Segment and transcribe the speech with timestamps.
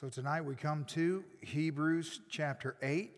[0.00, 3.12] So tonight we come to Hebrews chapter 8,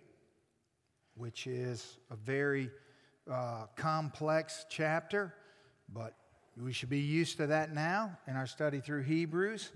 [1.14, 2.68] which is a very
[3.32, 5.32] uh, complex chapter,
[5.90, 6.12] but
[6.54, 9.72] we should be used to that now in our study through Hebrews,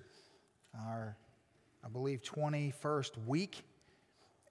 [0.78, 1.16] our,
[1.82, 3.62] I believe, 21st week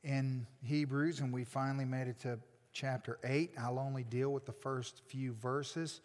[0.03, 2.39] in Hebrews, and we finally made it to
[2.73, 3.51] chapter 8.
[3.59, 6.01] I'll only deal with the first few verses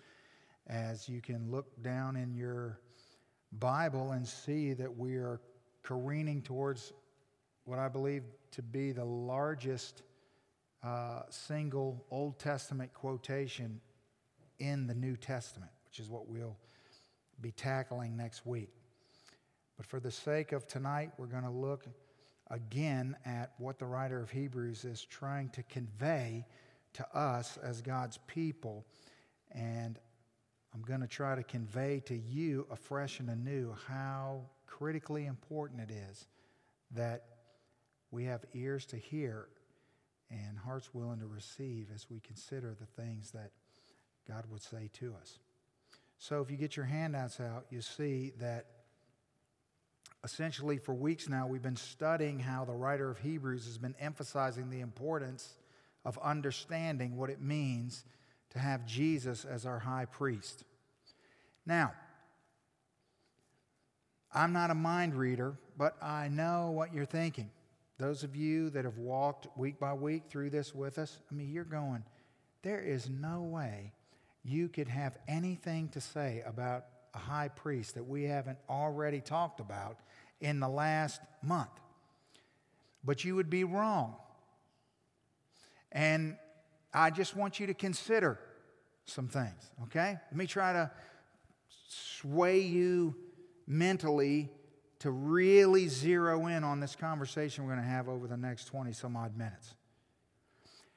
[0.67, 2.81] as you can look down in your
[3.51, 5.41] Bible and see that we are
[5.85, 6.93] careening towards
[7.65, 10.03] what I believe to be the largest
[10.83, 13.81] uh, single Old Testament quotation
[14.59, 16.57] in the New Testament, which is what we'll
[17.41, 18.71] be tackling next week.
[19.77, 21.87] But for the sake of tonight, we're going to look
[22.51, 26.47] again at what the writer of Hebrews is trying to convey
[26.95, 28.85] to us as God's people.
[29.53, 29.99] And
[30.75, 34.43] I'm going to try to convey to you afresh and anew how
[34.79, 36.27] critically important it is
[36.91, 37.25] that
[38.11, 39.47] we have ears to hear
[40.31, 43.51] and hearts willing to receive as we consider the things that
[44.27, 45.39] God would say to us.
[46.19, 48.67] So, if you get your handouts out, you see that
[50.25, 54.71] essentially for weeks now we've been studying how the writer of Hebrews has been emphasizing
[54.71, 55.55] the importance
[56.05, 58.05] of understanding what it means
[58.51, 60.65] to have Jesus as our high priest.
[61.67, 61.93] Now,
[64.35, 67.51] I'm not a mind reader, but I know what you're thinking.
[67.99, 71.51] Those of you that have walked week by week through this with us, I mean,
[71.53, 72.03] you're going,
[72.63, 73.93] there is no way
[74.45, 79.61] you could have anything to say about a high priest that we haven't already talked
[79.61, 79.99] about
[80.41, 81.71] in the last month.
[83.05, 84.17] But you would be wrong.
[85.93, 86.37] And
[86.93, 88.41] I just want you to consider
[89.05, 90.19] some things, okay?
[90.31, 90.91] Let me try to
[91.89, 93.15] sway you
[93.67, 94.51] mentally
[95.01, 98.93] to really zero in on this conversation we're going to have over the next 20
[98.93, 99.75] some odd minutes.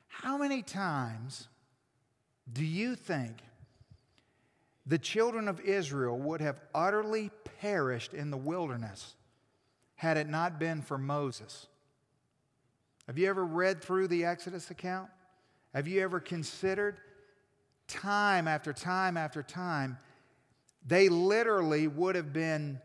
[0.07, 1.47] How many times
[2.51, 3.41] do you think
[4.85, 9.15] the children of Israel would have utterly perished in the wilderness
[9.95, 11.67] had it not been for Moses?
[13.07, 15.09] Have you ever read through the Exodus account?
[15.73, 16.97] Have you ever considered
[17.87, 19.97] time after time after time
[20.87, 22.79] they literally would have been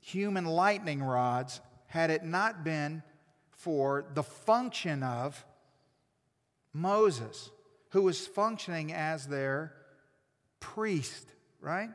[0.00, 3.02] human lightning rods had it not been
[3.50, 5.44] for the function of
[6.72, 7.50] Moses,
[7.90, 9.74] who was functioning as their
[10.60, 11.26] priest,
[11.60, 11.90] right?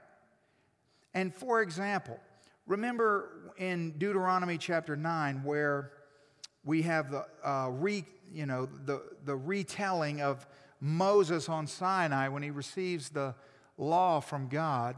[1.13, 2.19] And for example,
[2.67, 5.91] remember in Deuteronomy chapter 9 where
[6.65, 8.03] we have the, uh, re,
[8.33, 10.45] you know, the, the retelling of
[10.81, 13.33] Moses on Sinai when he receives the
[13.77, 14.95] law from God.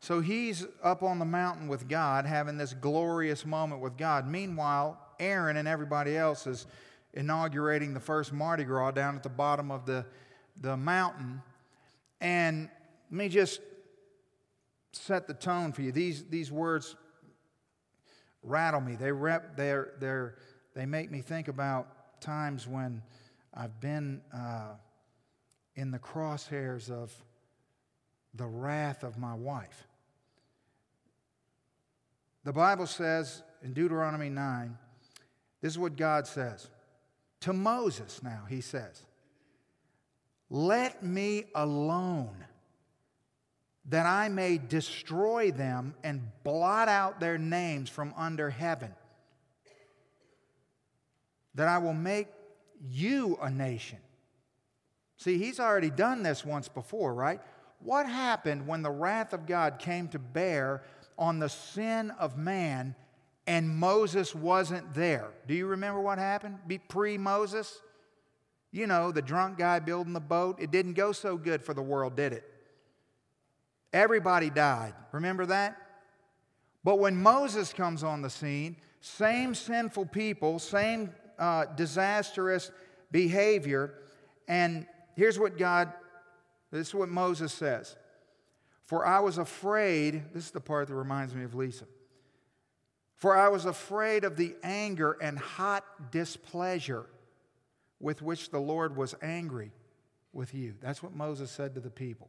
[0.00, 4.28] So he's up on the mountain with God, having this glorious moment with God.
[4.28, 6.66] Meanwhile, Aaron and everybody else is
[7.14, 10.04] inaugurating the first Mardi Gras down at the bottom of the,
[10.60, 11.42] the mountain.
[12.20, 12.68] And
[13.10, 13.60] let me just
[14.92, 15.92] set the tone for you.
[15.92, 16.94] These, these words
[18.42, 18.96] rattle me.
[18.96, 20.36] They, rep, they're, they're,
[20.74, 23.02] they make me think about times when
[23.54, 24.74] I've been uh,
[25.74, 27.12] in the crosshairs of
[28.36, 29.86] the wrath of my wife.
[32.44, 34.78] The Bible says in Deuteronomy 9,
[35.60, 36.68] this is what God says.
[37.40, 39.02] To Moses, now, he says,
[40.48, 42.44] Let me alone,
[43.86, 48.94] that I may destroy them and blot out their names from under heaven,
[51.54, 52.28] that I will make
[52.80, 53.98] you a nation.
[55.16, 57.40] See, he's already done this once before, right?
[57.78, 60.82] What happened when the wrath of God came to bear
[61.18, 62.94] on the sin of man
[63.46, 65.30] and Moses wasn't there?
[65.46, 67.80] Do you remember what happened pre Moses?
[68.72, 70.60] You know, the drunk guy building the boat.
[70.60, 72.44] It didn't go so good for the world, did it?
[73.92, 74.94] Everybody died.
[75.12, 75.76] Remember that?
[76.84, 82.70] But when Moses comes on the scene, same sinful people, same uh, disastrous
[83.10, 83.94] behavior.
[84.48, 85.92] And here's what God
[86.76, 87.96] this is what Moses says.
[88.84, 91.86] For I was afraid, this is the part that reminds me of Lisa.
[93.16, 97.06] For I was afraid of the anger and hot displeasure
[97.98, 99.72] with which the Lord was angry
[100.32, 100.74] with you.
[100.80, 102.28] That's what Moses said to the people.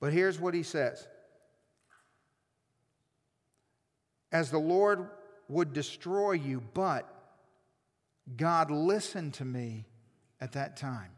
[0.00, 1.06] But here's what he says
[4.32, 5.10] As the Lord
[5.48, 7.06] would destroy you, but
[8.36, 9.86] God listened to me
[10.40, 11.10] at that time.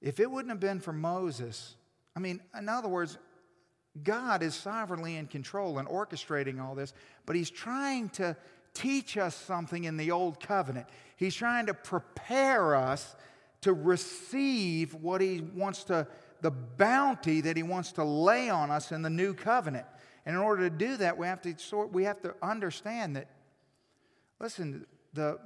[0.00, 1.74] If it wouldn't have been for Moses,
[2.14, 3.18] I mean, in other words,
[4.02, 6.92] God is sovereignly in control and orchestrating all this,
[7.26, 8.36] but He's trying to
[8.74, 10.86] teach us something in the old covenant.
[11.16, 13.16] He's trying to prepare us
[13.62, 16.06] to receive what He wants to,
[16.42, 19.86] the bounty that He wants to lay on us in the new covenant.
[20.24, 23.28] And in order to do that, we have to, sort, we have to understand that,
[24.38, 25.40] listen, the,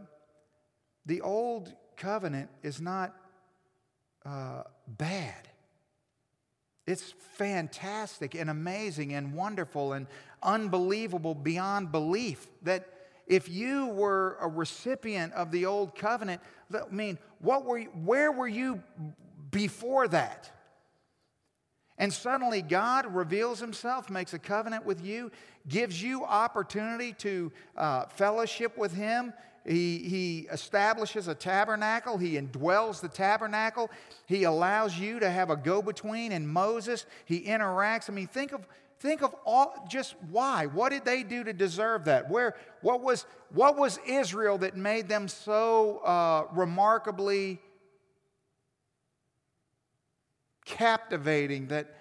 [1.07, 3.15] the old covenant is not
[4.25, 5.49] uh, bad.
[6.87, 10.07] It's fantastic and amazing and wonderful and
[10.43, 12.89] unbelievable beyond belief that
[13.27, 16.41] if you were a recipient of the old covenant,
[16.75, 18.83] I mean, what were you, where were you
[19.51, 20.51] before that?
[21.99, 25.31] And suddenly God reveals himself, makes a covenant with you,
[25.69, 29.33] gives you opportunity to uh, fellowship with him,
[29.64, 32.19] he, he establishes a tabernacle.
[32.19, 33.91] He indwells the tabernacle.
[34.26, 37.06] He allows you to have a go between and Moses.
[37.25, 38.11] He interacts.
[38.11, 38.67] I mean, think of,
[38.99, 40.67] think of all just why.
[40.67, 42.29] What did they do to deserve that?
[42.29, 47.61] Where, what, was, what was Israel that made them so uh, remarkably
[50.65, 51.99] captivating that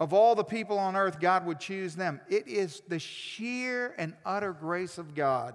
[0.00, 2.20] of all the people on earth, God would choose them?
[2.28, 5.54] It is the sheer and utter grace of God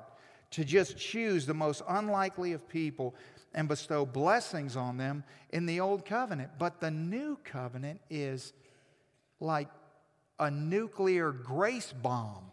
[0.55, 3.13] to just choose the most unlikely of people
[3.53, 6.49] and bestow blessings on them in the old covenant.
[6.57, 8.53] But the new covenant is
[9.41, 9.67] like
[10.39, 12.51] a nuclear grace bomb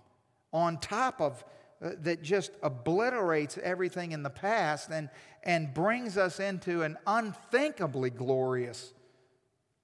[0.52, 1.44] on top of
[1.80, 5.08] uh, that just obliterates everything in the past and,
[5.44, 8.92] and brings us into an unthinkably glorious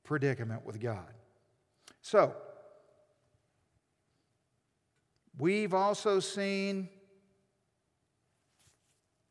[0.03, 1.13] predicament with God.
[2.03, 2.35] So,
[5.39, 6.89] we've also seen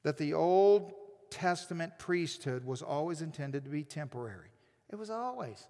[0.08, 0.94] that the Old
[1.30, 4.48] Testament priesthood was always intended to be temporary.
[4.90, 5.68] It was always.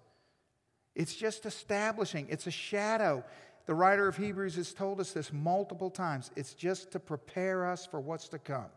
[0.94, 3.24] It's just establishing, it's a shadow.
[3.66, 6.30] The writer of Hebrews has told us this multiple times.
[6.36, 8.70] It's just to prepare us for what's to come.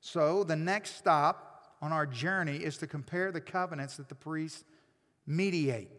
[0.00, 4.64] So, the next stop on our journey is to compare the covenants that the priests
[5.26, 5.90] mediate.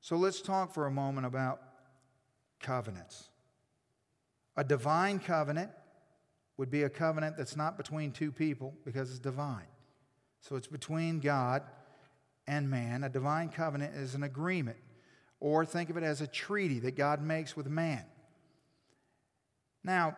[0.00, 1.60] So, let's talk for a moment about
[2.60, 3.28] covenants.
[4.56, 5.70] A divine covenant
[6.56, 9.66] would be a covenant that's not between two people because it's divine.
[10.40, 11.62] So it's between God
[12.46, 13.04] and man.
[13.04, 14.76] A divine covenant is an agreement,
[15.40, 18.04] or think of it as a treaty that God makes with man.
[19.82, 20.16] Now,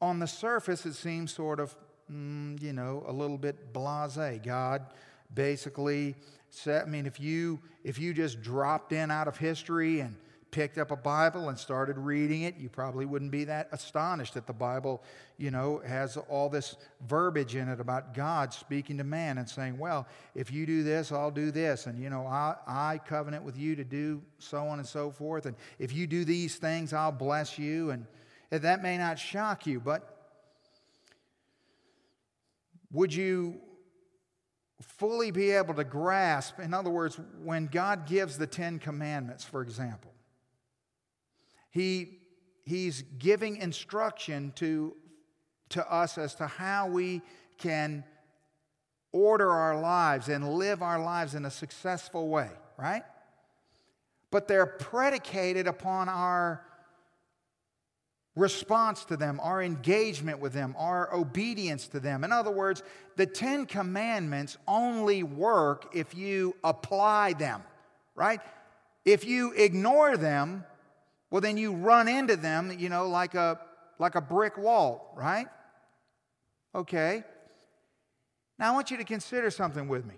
[0.00, 1.74] on the surface, it seems sort of,
[2.10, 4.40] mm, you know, a little bit blase.
[4.42, 4.86] God
[5.32, 6.14] basically
[6.48, 10.16] said, I mean, if you if you just dropped in out of history and
[10.50, 14.46] picked up a Bible and started reading it, you probably wouldn't be that astonished that
[14.46, 15.02] the Bible,
[15.38, 16.76] you know, has all this
[17.06, 21.12] verbiage in it about God speaking to man and saying, well, if you do this,
[21.12, 21.86] I'll do this.
[21.86, 25.46] And, you know, I, I covenant with you to do so on and so forth.
[25.46, 27.90] And if you do these things, I'll bless you.
[27.90, 28.06] And
[28.50, 30.16] that may not shock you, but
[32.92, 33.60] would you
[34.80, 39.62] fully be able to grasp, in other words, when God gives the Ten Commandments, for
[39.62, 40.12] example,
[41.70, 42.18] he,
[42.64, 44.94] he's giving instruction to,
[45.70, 47.22] to us as to how we
[47.58, 48.04] can
[49.12, 53.02] order our lives and live our lives in a successful way, right?
[54.30, 56.64] But they're predicated upon our
[58.36, 62.22] response to them, our engagement with them, our obedience to them.
[62.22, 62.82] In other words,
[63.16, 67.62] the Ten Commandments only work if you apply them,
[68.14, 68.40] right?
[69.04, 70.64] If you ignore them,
[71.30, 73.60] well, then you run into them, you know, like a,
[73.98, 75.46] like a brick wall, right?
[76.74, 77.22] Okay.
[78.58, 80.14] Now I want you to consider something with me.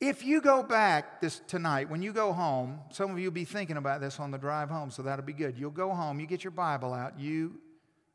[0.00, 3.44] If you go back this tonight, when you go home, some of you will be
[3.44, 5.56] thinking about this on the drive home, so that'll be good.
[5.56, 7.60] You'll go home, you get your Bible out, you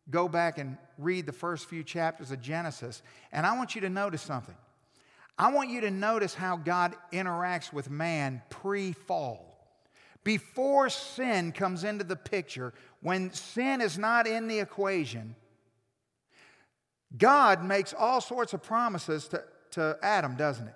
[0.10, 3.90] go back and read the first few chapters of Genesis, and I want you to
[3.90, 4.56] notice something.
[5.38, 9.57] I want you to notice how God interacts with man pre fall
[10.28, 15.38] before sin comes into the picture, when sin is not in the equation,
[17.18, 19.42] God makes all sorts of promises to,
[19.72, 20.76] to Adam, doesn't it?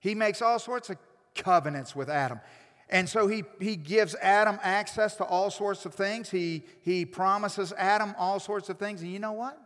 [0.00, 0.96] He makes all sorts of
[1.36, 2.40] covenants with Adam.
[2.88, 6.28] And so he, he gives Adam access to all sorts of things.
[6.28, 9.02] He, he promises Adam all sorts of things.
[9.02, 9.56] And you know what?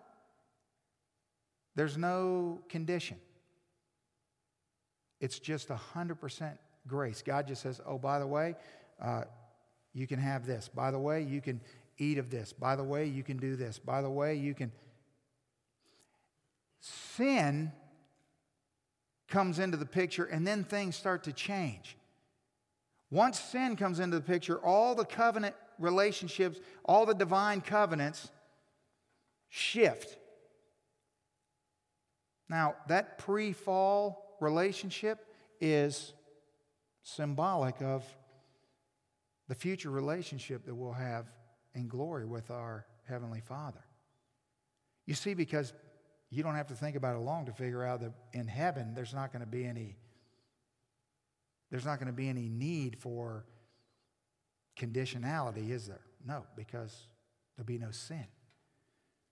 [1.74, 3.16] There's no condition.
[5.18, 7.22] It's just 100% grace.
[7.22, 8.56] God just says, oh, by the way,
[9.04, 9.24] uh,
[9.92, 10.68] you can have this.
[10.68, 11.60] By the way, you can
[11.98, 12.52] eat of this.
[12.52, 13.78] By the way, you can do this.
[13.78, 14.72] By the way, you can.
[16.80, 17.70] Sin
[19.28, 21.96] comes into the picture, and then things start to change.
[23.10, 28.30] Once sin comes into the picture, all the covenant relationships, all the divine covenants
[29.48, 30.18] shift.
[32.48, 35.26] Now, that pre fall relationship
[35.60, 36.12] is
[37.02, 38.04] symbolic of
[39.48, 41.26] the future relationship that we'll have
[41.74, 43.84] in glory with our Heavenly Father.
[45.06, 45.72] You see, because
[46.30, 49.12] you don't have to think about it long to figure out that in heaven there's
[49.12, 49.96] not going to be any
[51.70, 53.46] there's not going to be any need for
[54.78, 56.02] conditionality, is there?
[56.24, 57.08] No, because
[57.56, 58.26] there'll be no sin.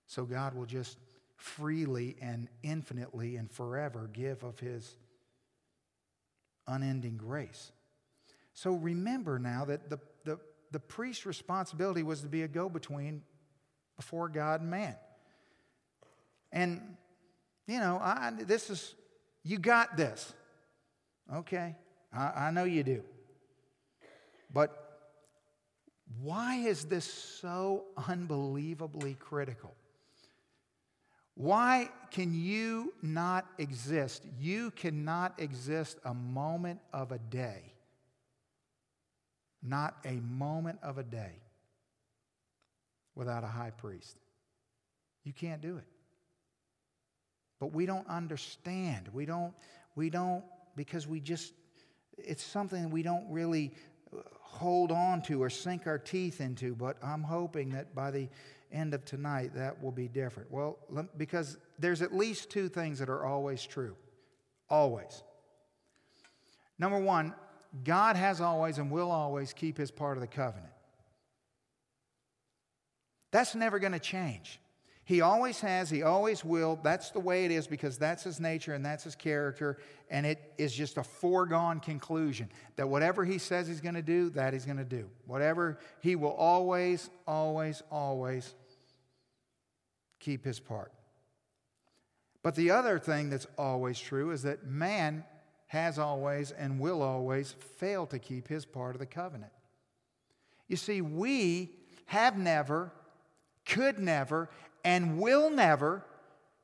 [0.07, 0.99] So God will just
[1.37, 4.97] freely and infinitely and forever give of his
[6.67, 7.71] unending grace.
[8.55, 10.39] So remember now that the, the,
[10.71, 13.23] the priest's responsibility was to be a go between
[13.97, 14.97] before God and man.
[16.51, 16.97] And,
[17.67, 18.95] you know, I, this is,
[19.43, 20.33] you got this.
[21.35, 21.77] Okay,
[22.13, 23.03] I, I know you do.
[24.53, 24.79] But
[26.21, 29.75] why is this so unbelievably critical?
[31.35, 34.27] Why can you not exist?
[34.39, 37.72] You cannot exist a moment of a day.
[39.63, 41.41] Not a moment of a day
[43.15, 44.17] without a high priest.
[45.25, 45.85] You can't do it.
[47.61, 49.09] But we don't understand.
[49.13, 49.55] We don't,
[49.95, 50.43] we don't,
[50.75, 51.53] because we just,
[52.19, 53.73] it's something we don't really
[54.41, 56.75] hold on to or sink our teeth into.
[56.75, 58.29] But I'm hoping that by the
[58.73, 60.51] end of tonight, that will be different.
[60.51, 60.79] Well,
[61.17, 63.95] because there's at least two things that are always true.
[64.69, 65.23] Always.
[66.79, 67.35] Number one,
[67.85, 70.73] God has always and will always keep his part of the covenant.
[73.31, 74.61] That's never going to change.
[75.05, 76.79] He always has, he always will.
[76.83, 79.79] That's the way it is because that's his nature and that's his character.
[80.11, 84.31] And it is just a foregone conclusion that whatever he says he's going to do,
[84.31, 85.11] that he's going to do.
[85.27, 88.55] Whatever, he will always, always, always
[90.21, 90.93] keep his part.
[92.45, 95.25] But the other thing that's always true is that man
[95.73, 99.51] has always and will always fail to keep his part of the covenant.
[100.69, 101.71] You see, we
[102.05, 102.93] have never,
[103.65, 104.51] could never,
[104.85, 106.05] and will never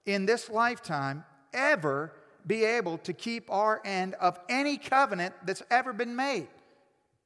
[0.05, 1.25] in this lifetime
[1.55, 2.13] ever
[2.47, 6.49] be able to keep our end of any covenant that's ever been made.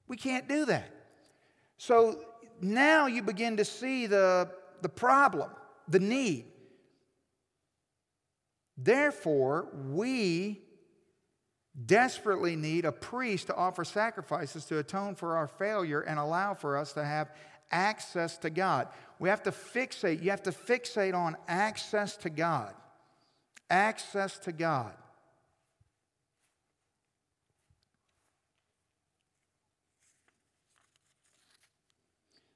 [0.07, 0.89] We can't do that.
[1.79, 2.21] So
[2.61, 4.49] now you begin to see the,
[4.83, 5.51] the problem,
[5.89, 6.45] the need.
[8.79, 10.61] Therefore, we
[11.87, 16.77] desperately need a priest to offer sacrifices to atone for our failure and allow for
[16.77, 17.31] us to have
[17.71, 18.89] access to God.
[19.19, 22.75] We have to fixate, you have to fixate on access to God.
[23.71, 24.93] Access to God.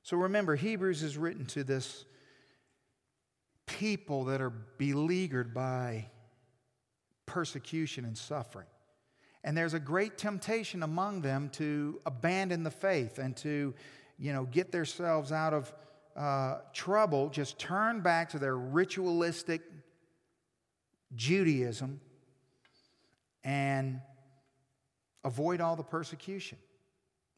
[0.03, 2.05] So remember, Hebrews is written to this
[3.67, 6.11] people that are beleaguered by
[7.25, 8.69] persecution and suffering.
[9.47, 13.75] And there's a great temptation among them to abandon the faith and to
[14.19, 15.73] you know, get themselves out of
[16.17, 19.63] uh, trouble, just turn back to their ritualistic
[21.15, 22.01] Judaism
[23.45, 24.01] and
[25.23, 26.59] avoid all the persecution.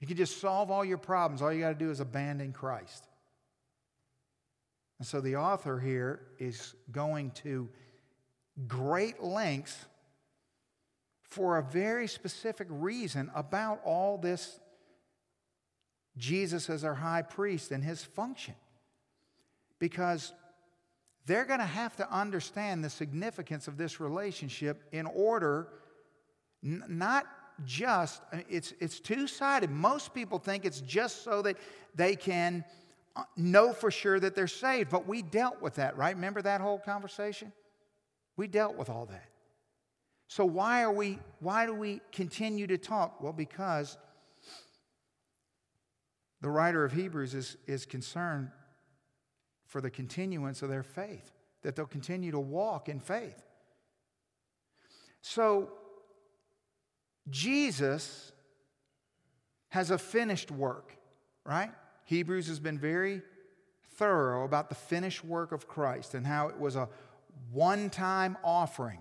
[0.01, 1.43] You can just solve all your problems.
[1.43, 3.05] All you got to do is abandon Christ.
[4.99, 7.69] And so the author here is going to
[8.67, 9.85] great lengths
[11.29, 14.59] for a very specific reason about all this
[16.17, 18.55] Jesus as our high priest and his function.
[19.79, 20.33] Because
[21.27, 25.69] they're going to have to understand the significance of this relationship in order
[26.65, 27.27] n- not
[27.65, 29.71] just it's it's two-sided.
[29.71, 31.57] Most people think it's just so that
[31.95, 32.65] they can
[33.17, 36.15] uh, know for sure that they're saved but we dealt with that right?
[36.15, 37.53] Remember that whole conversation?
[38.37, 39.29] We dealt with all that
[40.29, 43.99] so why are we why do we continue to talk well because
[46.41, 48.51] the writer of Hebrews is, is concerned
[49.67, 51.33] for the continuance of their faith,
[51.63, 53.43] that they'll continue to walk in faith.
[55.21, 55.71] So,
[57.29, 58.33] Jesus
[59.71, 60.97] has a finished work,
[61.45, 61.73] right?
[62.05, 63.21] Hebrews has been very
[63.97, 66.89] thorough about the finished work of Christ and how it was a
[67.53, 69.01] one time offering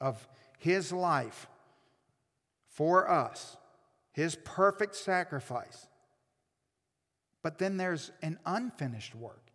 [0.00, 1.46] of his life
[2.68, 3.56] for us,
[4.12, 5.86] his perfect sacrifice.
[7.42, 9.48] But then there's an unfinished work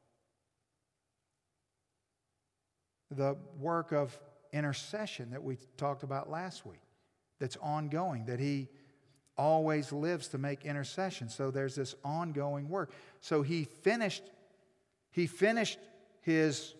[3.15, 4.17] the work of
[4.51, 6.81] intercession that we talked about last week
[7.39, 8.67] that's ongoing, that he
[9.38, 11.29] always lives to make intercession.
[11.29, 12.91] So there's this ongoing work.
[13.19, 14.24] So he finished
[15.12, 15.77] he finished
[16.22, 16.74] his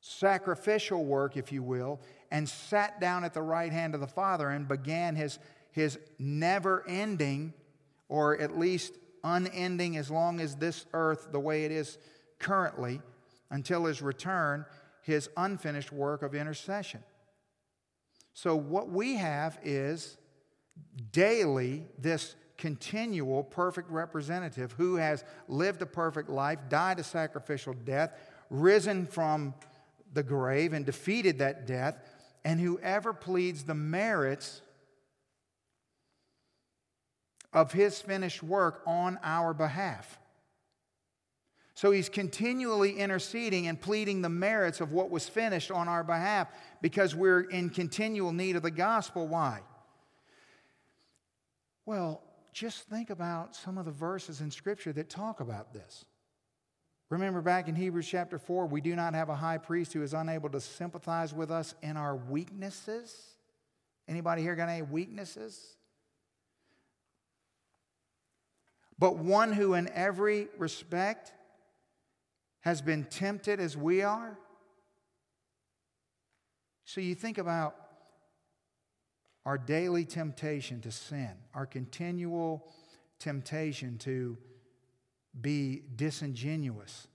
[0.00, 2.00] sacrificial work, if you will,
[2.32, 5.38] and sat down at the right hand of the Father and began his,
[5.70, 7.52] his never ending,
[8.08, 11.98] or at least unending as long as this earth, the way it is
[12.38, 13.02] currently,
[13.50, 14.64] until his return,
[15.02, 17.04] his unfinished work of intercession.
[18.32, 20.16] So, what we have is
[21.12, 28.14] daily this continual perfect representative who has lived a perfect life, died a sacrificial death,
[28.48, 29.52] risen from
[30.14, 31.98] the grave and defeated that death,
[32.44, 34.62] and whoever pleads the merits
[37.52, 40.18] of his finished work on our behalf.
[41.74, 46.48] So he's continually interceding and pleading the merits of what was finished on our behalf
[46.80, 49.26] because we're in continual need of the gospel.
[49.26, 49.60] Why?
[51.86, 52.22] Well,
[52.52, 56.04] just think about some of the verses in Scripture that talk about this.
[57.12, 60.14] Remember back in Hebrews chapter 4, we do not have a high priest who is
[60.14, 63.34] unable to sympathize with us in our weaknesses.
[64.08, 65.76] Anybody here got any weaknesses?
[68.98, 71.34] But one who in every respect
[72.60, 74.38] has been tempted as we are.
[76.86, 77.76] So you think about
[79.44, 82.66] our daily temptation to sin, our continual
[83.18, 84.38] temptation to
[85.38, 87.08] be disingenuous.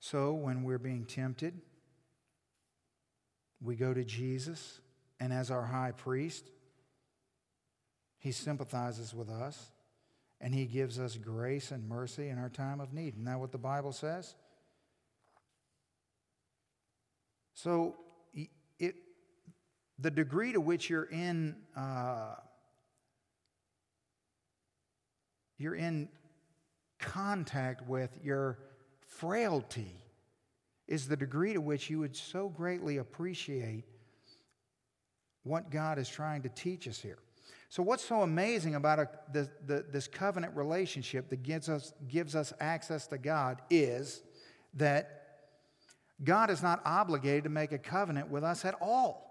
[0.00, 1.60] So, when we're being tempted,
[3.60, 4.80] we go to Jesus,
[5.20, 6.50] and as our high priest,
[8.18, 9.70] he sympathizes with us
[10.40, 13.14] and he gives us grace and mercy in our time of need.
[13.14, 14.34] Isn't that what the Bible says?
[17.54, 17.96] So,
[18.78, 18.94] it,
[19.98, 22.36] the degree to which you're in uh,
[25.58, 26.08] you're in
[26.98, 28.58] contact with your
[29.06, 29.94] frailty
[30.86, 33.84] is the degree to which you would so greatly appreciate
[35.42, 37.18] what God is trying to teach us here.
[37.70, 42.34] So, what's so amazing about a, the, the, this covenant relationship that gives us, gives
[42.34, 44.22] us access to God is
[44.74, 45.18] that
[46.24, 49.24] God is not obligated to make a covenant with us at all.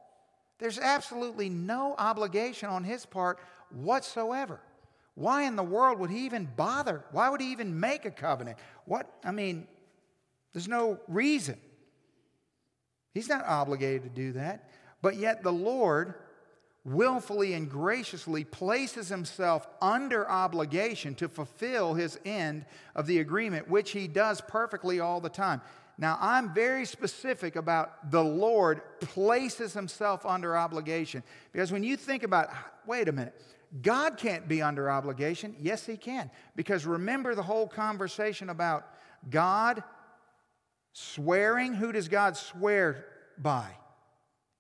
[0.60, 3.40] There's absolutely no obligation on His part
[3.72, 4.60] whatsoever.
[5.18, 7.04] Why in the world would he even bother?
[7.12, 8.60] Why would he even make a covenant?
[8.86, 9.68] What, I mean,
[10.54, 11.58] there's no reason.
[13.16, 14.70] He's not obligated to do that.
[15.02, 16.14] But yet the Lord
[16.86, 23.90] willfully and graciously places himself under obligation to fulfill his end of the agreement, which
[23.90, 25.62] he does perfectly all the time.
[25.98, 31.24] Now, I'm very specific about the Lord places himself under obligation.
[31.52, 32.52] Because when you think about,
[32.86, 33.34] wait a minute,
[33.82, 35.56] God can't be under obligation.
[35.60, 36.32] Yes, He can.
[36.56, 38.88] Because remember the whole conversation about
[39.30, 39.84] God
[40.94, 41.74] swearing?
[41.74, 43.06] Who does God swear
[43.38, 43.68] by?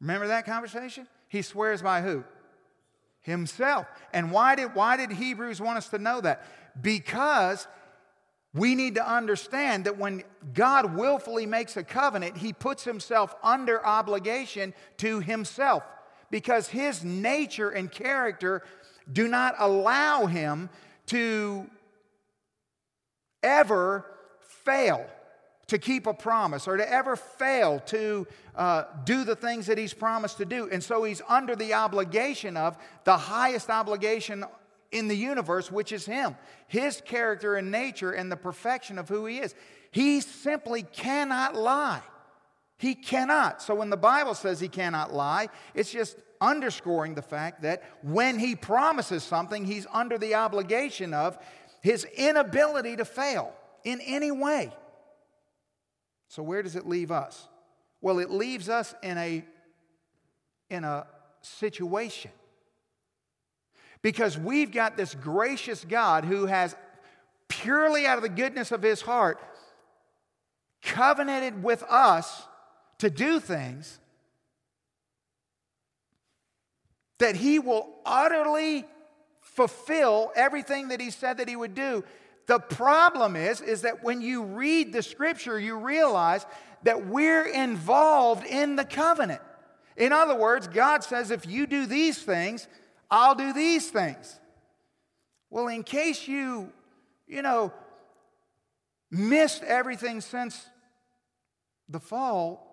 [0.02, 1.08] Remember that conversation?
[1.30, 2.24] He swears by who?
[3.22, 3.88] Himself.
[4.13, 6.46] And why did, why did Hebrews want us to know that?
[6.82, 7.67] Because
[8.54, 13.86] we need to understand that when God willfully makes a covenant, He puts Himself under
[13.86, 15.84] obligation to Himself
[16.32, 18.63] because His nature and character
[19.12, 20.70] do not allow him
[21.08, 21.70] to
[23.43, 24.06] ever
[24.63, 25.06] fail
[25.67, 29.93] to keep a promise or to ever fail to uh, do the things that he's
[29.93, 30.70] promised to do.
[30.72, 34.46] And so he's under the obligation of the highest obligation
[34.91, 36.36] in the universe, which is him,
[36.67, 39.54] his character and nature and the perfection of who he is.
[39.91, 42.02] He simply cannot lie.
[42.78, 43.62] He cannot.
[43.62, 48.39] So when the Bible says he cannot lie, it's just underscoring the fact that when
[48.39, 51.38] he promises something, he's under the obligation of
[51.82, 54.71] his inability to fail in any way.
[56.28, 57.47] So where does it leave us?
[58.02, 59.45] Well, it leaves us in a
[60.69, 61.08] in a
[61.41, 62.32] situation.
[64.02, 66.76] Because we've got this gracious God who has
[67.47, 69.39] purely out of the goodness of his heart
[70.82, 72.43] covenanted with us
[73.00, 74.00] to do things
[77.19, 78.86] that he will utterly
[79.41, 82.03] fulfill everything that he said that he would do.
[82.45, 86.45] The problem is is that when you read the scripture you realize
[86.84, 89.41] that we're involved in the covenant.
[89.95, 92.67] In other words, God says if you do these things,
[93.10, 94.39] I'll do these things.
[95.49, 96.71] Well, in case you,
[97.27, 97.73] you know,
[99.10, 100.65] missed everything since
[101.89, 102.63] the fall,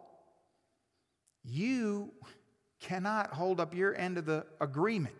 [1.45, 2.13] you
[2.85, 5.15] cannot hold up your end of the agreement.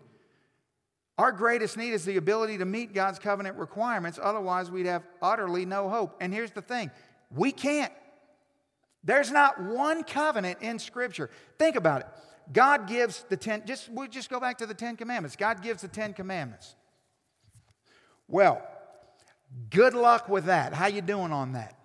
[1.17, 4.19] Our greatest need is the ability to meet God's covenant requirements.
[4.23, 6.17] Otherwise, we'd have utterly no hope.
[6.21, 6.91] And here's the thing
[7.31, 7.93] we can't.
[9.03, 11.31] There's not one covenant in Scripture.
[11.59, 12.07] Think about it.
[12.53, 15.37] God gives the ten, just, we'll just go back to the Ten Commandments.
[15.37, 16.75] God gives the Ten Commandments.
[18.29, 18.63] Well,
[19.71, 20.75] good luck with that.
[20.75, 21.79] How you doing on that?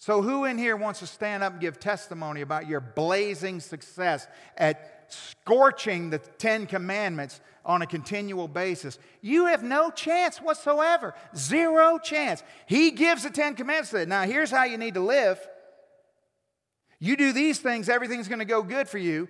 [0.00, 4.26] So, who in here wants to stand up and give testimony about your blazing success
[4.56, 8.98] at scorching the Ten Commandments on a continual basis?
[9.20, 11.12] You have no chance whatsoever.
[11.36, 12.42] Zero chance.
[12.64, 13.92] He gives the Ten Commandments.
[14.08, 15.38] Now, here's how you need to live.
[16.98, 19.28] You do these things, everything's going to go good for you.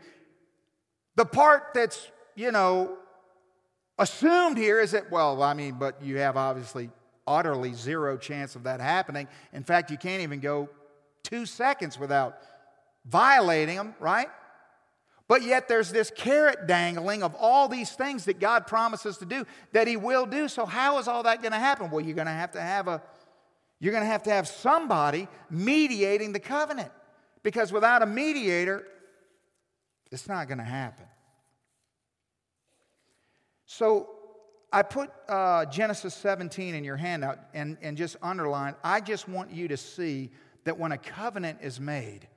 [1.16, 2.96] The part that's, you know,
[3.98, 6.90] assumed here is that, well, I mean, but you have obviously
[7.30, 9.28] utterly zero chance of that happening.
[9.52, 10.68] In fact, you can't even go
[11.22, 12.38] two seconds without
[13.06, 14.28] violating them, right?
[15.28, 19.46] But yet there's this carrot dangling of all these things that God promises to do
[19.72, 20.48] that He will do.
[20.48, 21.90] So, how is all that going to happen?
[21.90, 23.00] Well, you're going to have to have a
[23.78, 26.90] you're going to have to have somebody mediating the covenant.
[27.42, 28.86] Because without a mediator,
[30.12, 31.06] it's not going to happen.
[33.64, 34.10] So
[34.72, 38.74] I put uh, Genesis 17 in your handout and, and just underline.
[38.84, 40.30] I just want you to see
[40.64, 42.28] that when a covenant is made,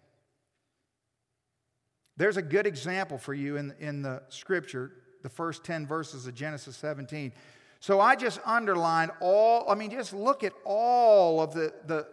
[2.18, 4.92] there's a good example for you in, in the scripture,
[5.22, 7.34] the first 10 verses of Genesis 17.
[7.80, 12.08] So I just underlined all, I mean, just look at all of the, the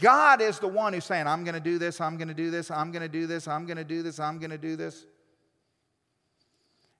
[0.00, 2.50] God is the one who's saying, I'm going to do this, I'm going to do
[2.50, 4.76] this, I'm going to do this, I'm going to do this, I'm going to do
[4.76, 5.06] this.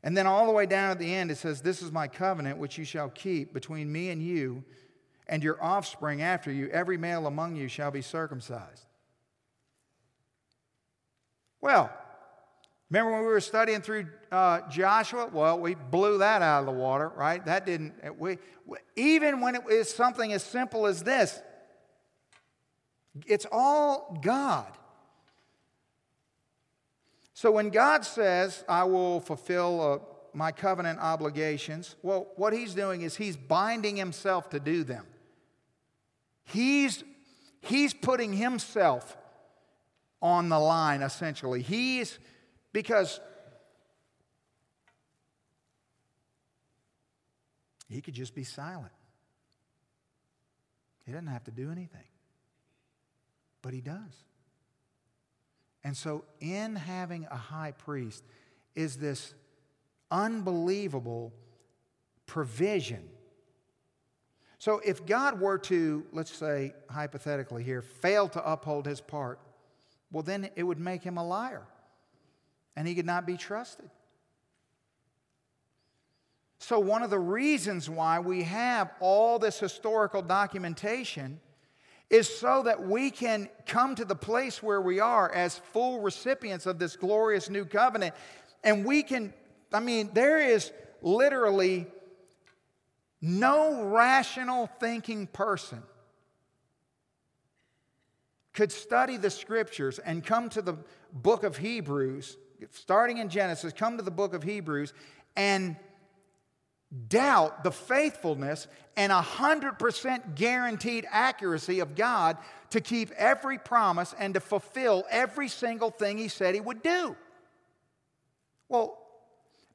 [0.02, 2.58] And then all the way down at the end, it says, This is my covenant
[2.58, 4.64] which you shall keep between me and you
[5.28, 6.68] and your offspring after you.
[6.68, 8.86] Every male among you shall be circumcised.
[11.60, 11.92] Well,
[12.88, 15.28] remember when we were studying through uh, Joshua?
[15.30, 17.44] Well, we blew that out of the water, right?
[17.44, 18.38] That didn't, we,
[18.96, 21.40] even when it is something as simple as this,
[23.26, 24.72] it's all God.
[27.40, 29.98] So when God says, I will fulfill uh,
[30.34, 35.06] my covenant obligations, well, what he's doing is he's binding himself to do them.
[36.44, 37.02] He's,
[37.62, 39.16] he's putting himself
[40.20, 41.62] on the line, essentially.
[41.62, 42.18] He's,
[42.74, 43.18] because
[47.88, 48.92] he could just be silent.
[51.06, 52.04] He doesn't have to do anything,
[53.62, 54.26] but he does.
[55.82, 58.22] And so, in having a high priest,
[58.74, 59.34] is this
[60.10, 61.32] unbelievable
[62.26, 63.08] provision.
[64.58, 69.40] So, if God were to, let's say hypothetically here, fail to uphold his part,
[70.12, 71.62] well, then it would make him a liar
[72.76, 73.90] and he could not be trusted.
[76.58, 81.40] So, one of the reasons why we have all this historical documentation
[82.10, 86.66] is so that we can come to the place where we are as full recipients
[86.66, 88.14] of this glorious new covenant.
[88.64, 89.32] And we can,
[89.72, 91.86] I mean, there is literally
[93.22, 95.82] no rational thinking person
[98.52, 100.76] could study the scriptures and come to the
[101.12, 102.36] book of Hebrews,
[102.70, 104.92] starting in Genesis, come to the book of Hebrews
[105.36, 105.76] and
[107.08, 112.36] doubt the faithfulness and 100% guaranteed accuracy of God
[112.70, 117.16] to keep every promise and to fulfill every single thing He said He would do.
[118.68, 118.98] Well,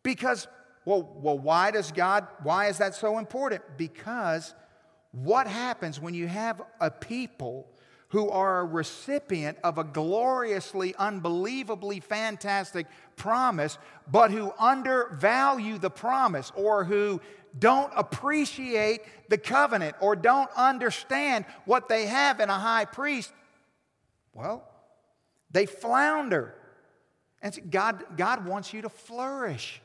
[0.04, 0.48] because,
[0.86, 3.64] well, well, why does God, why is that so important?
[3.78, 4.54] Because
[5.12, 7.68] what happens when you have a people
[8.16, 13.78] who are a recipient of a gloriously, unbelievably fantastic promise,
[14.10, 17.20] but who undervalue the promise or who
[17.60, 23.34] don't appreciate the covenant or don't understand what they have in a high priest,
[24.34, 24.66] well,
[25.52, 26.56] they flounder.
[27.42, 29.82] And God, God wants you to flourish.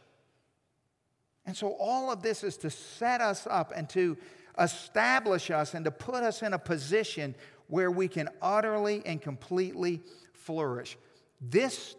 [1.44, 4.16] And so, all of this is to set us up and to
[4.56, 7.34] establish us and to put us in a position
[7.70, 10.02] where we can utterly and completely
[10.32, 10.98] flourish.
[11.40, 11.94] This,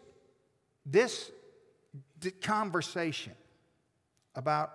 [0.86, 1.32] this
[2.42, 3.34] conversation
[4.36, 4.74] about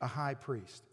[0.00, 0.84] a high priest,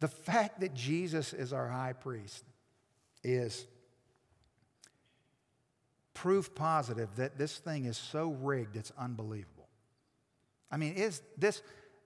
[0.00, 2.44] the fact that Jesus is our high priest
[3.24, 3.66] is
[6.12, 9.68] proof positive that this thing is so rigged it's unbelievable.
[10.70, 11.62] I mean, is this,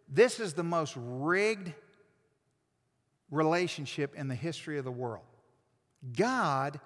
[0.08, 1.72] this is the most rigged
[3.30, 5.24] relationship in the history of the world.
[6.16, 6.80] God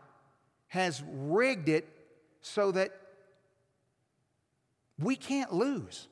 [0.69, 1.89] has rigged it
[2.43, 2.93] so that
[4.99, 6.09] we can't lose.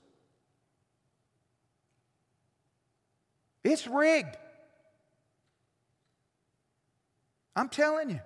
[3.64, 4.37] It's rigged.
[7.55, 8.21] I'm telling you.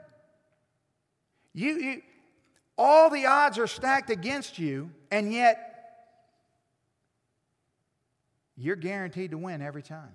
[1.52, 2.02] You, you.
[2.78, 5.66] All the odds are stacked against you, and yet
[8.56, 10.12] you're guaranteed to win every time.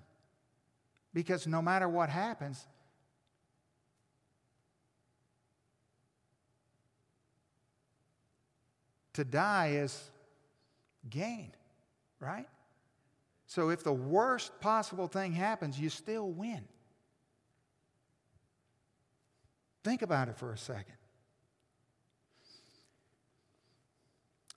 [1.14, 2.66] Because no matter what happens,
[9.12, 10.10] to die is
[11.08, 11.52] gain,
[12.18, 12.48] right?
[13.46, 16.64] So if the worst possible thing happens, you still win.
[19.84, 20.94] Think about it for a second.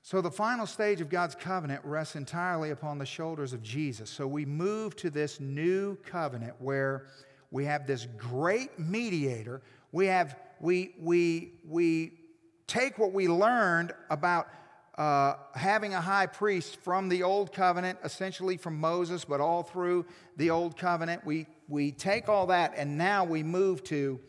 [0.05, 4.07] So, the final stage of God's covenant rests entirely upon the shoulders of Jesus.
[4.07, 7.07] So, we move to this new covenant where
[7.49, 9.63] we have this great mediator.
[9.91, 12.19] We, have, we, we, we
[12.67, 14.47] take what we learned about
[14.95, 20.05] uh, having a high priest from the old covenant, essentially from Moses, but all through
[20.37, 21.25] the old covenant.
[21.25, 24.19] We, we take all that and now we move to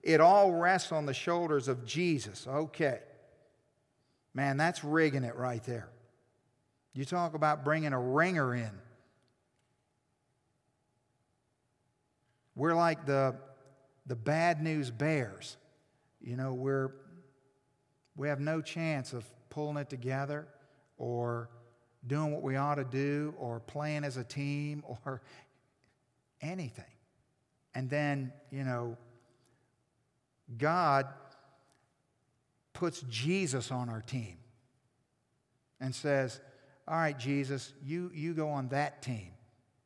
[0.00, 2.46] it all rests on the shoulders of Jesus.
[2.46, 3.00] Okay.
[4.34, 5.88] Man, that's rigging it right there.
[6.92, 8.70] You talk about bringing a ringer in.
[12.56, 13.36] We're like the,
[14.06, 15.56] the bad news bears.
[16.20, 16.90] You know, we're,
[18.16, 20.46] we have no chance of pulling it together
[20.96, 21.48] or
[22.06, 25.22] doing what we ought to do or playing as a team or
[26.40, 26.84] anything.
[27.74, 28.96] And then, you know,
[30.58, 31.08] God
[32.74, 34.36] puts Jesus on our team
[35.80, 36.40] and says,
[36.86, 39.30] All right, Jesus, you, you go on that team.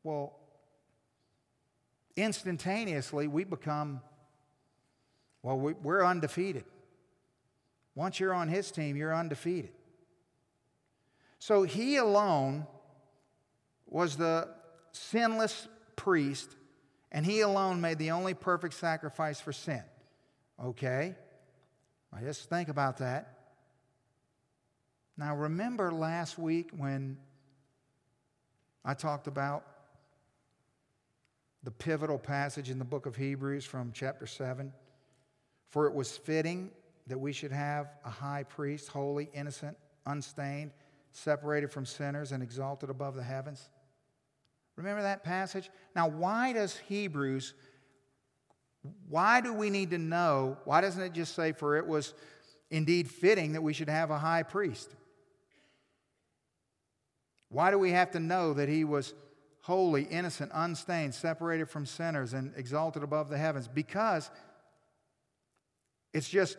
[0.03, 0.37] Well,
[2.17, 4.01] instantaneously, we become,
[5.41, 6.65] well, we, we're undefeated.
[7.95, 9.71] Once you're on his team, you're undefeated.
[11.37, 12.67] So he alone
[13.87, 14.49] was the
[14.91, 16.49] sinless priest,
[17.11, 19.83] and he alone made the only perfect sacrifice for sin.
[20.63, 21.15] Okay?
[22.11, 23.35] I just think about that.
[25.17, 27.17] Now, remember last week when
[28.85, 29.65] I talked about
[31.63, 34.71] the pivotal passage in the book of Hebrews from chapter 7?
[35.67, 36.71] For it was fitting
[37.07, 40.71] that we should have a high priest, holy, innocent, unstained,
[41.11, 43.69] separated from sinners, and exalted above the heavens.
[44.75, 45.69] Remember that passage?
[45.95, 47.53] Now, why does Hebrews
[49.07, 50.57] why do we need to know?
[50.65, 52.13] Why doesn't it just say, for it was
[52.69, 54.89] indeed fitting that we should have a high priest?
[57.49, 59.13] Why do we have to know that he was
[59.61, 63.67] holy, innocent, unstained, separated from sinners, and exalted above the heavens?
[63.67, 64.29] Because
[66.13, 66.57] it's just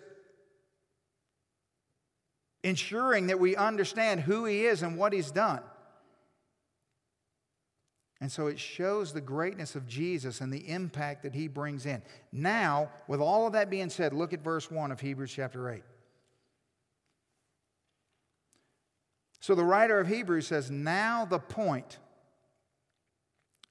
[2.62, 5.62] ensuring that we understand who he is and what he's done.
[8.20, 12.02] And so it shows the greatness of Jesus and the impact that he brings in.
[12.32, 15.82] Now, with all of that being said, look at verse 1 of Hebrews chapter 8.
[19.40, 21.98] So the writer of Hebrews says, Now the point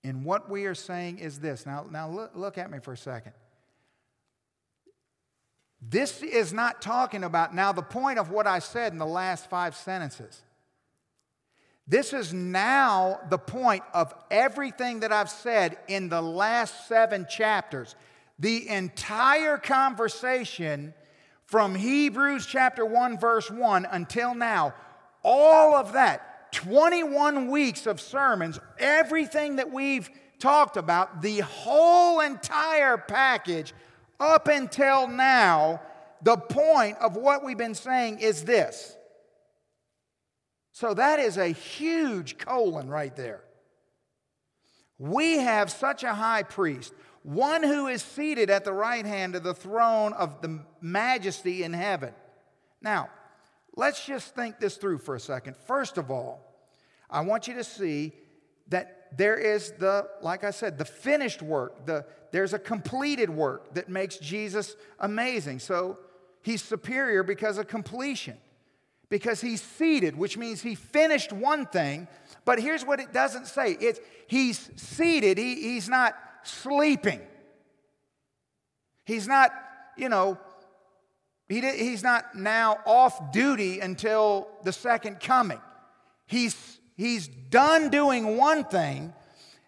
[0.04, 1.68] in what we are saying is this.
[1.68, 3.34] Now, now look, look at me for a second.
[5.82, 9.50] This is not talking about, now the point of what I said in the last
[9.50, 10.42] five sentences.
[11.90, 17.96] This is now the point of everything that I've said in the last seven chapters.
[18.38, 20.94] The entire conversation
[21.46, 24.76] from Hebrews chapter 1, verse 1 until now,
[25.24, 33.00] all of that, 21 weeks of sermons, everything that we've talked about, the whole entire
[33.00, 33.74] package
[34.20, 35.82] up until now,
[36.22, 38.96] the point of what we've been saying is this
[40.80, 43.42] so that is a huge colon right there.
[44.98, 49.44] We have such a high priest, one who is seated at the right hand of
[49.44, 52.14] the throne of the majesty in heaven.
[52.82, 53.10] Now,
[53.76, 55.58] let's just think this through for a second.
[55.58, 56.40] First of all,
[57.10, 58.14] I want you to see
[58.70, 61.88] that there is the, like I said, the finished work.
[61.88, 65.60] The, there's a completed work that makes Jesus amazing.
[65.60, 66.00] So
[66.42, 68.38] he's superior because of completion
[69.10, 72.08] because he's seated, which means he finished one thing.
[72.46, 77.22] But here's what it doesn't say it's he's seated, he, he's not sleeping.
[79.06, 79.52] He's not,
[79.98, 80.38] you know,
[81.48, 85.60] he, he's not now off duty until the second coming.
[86.28, 89.14] He's, he's done doing one thing,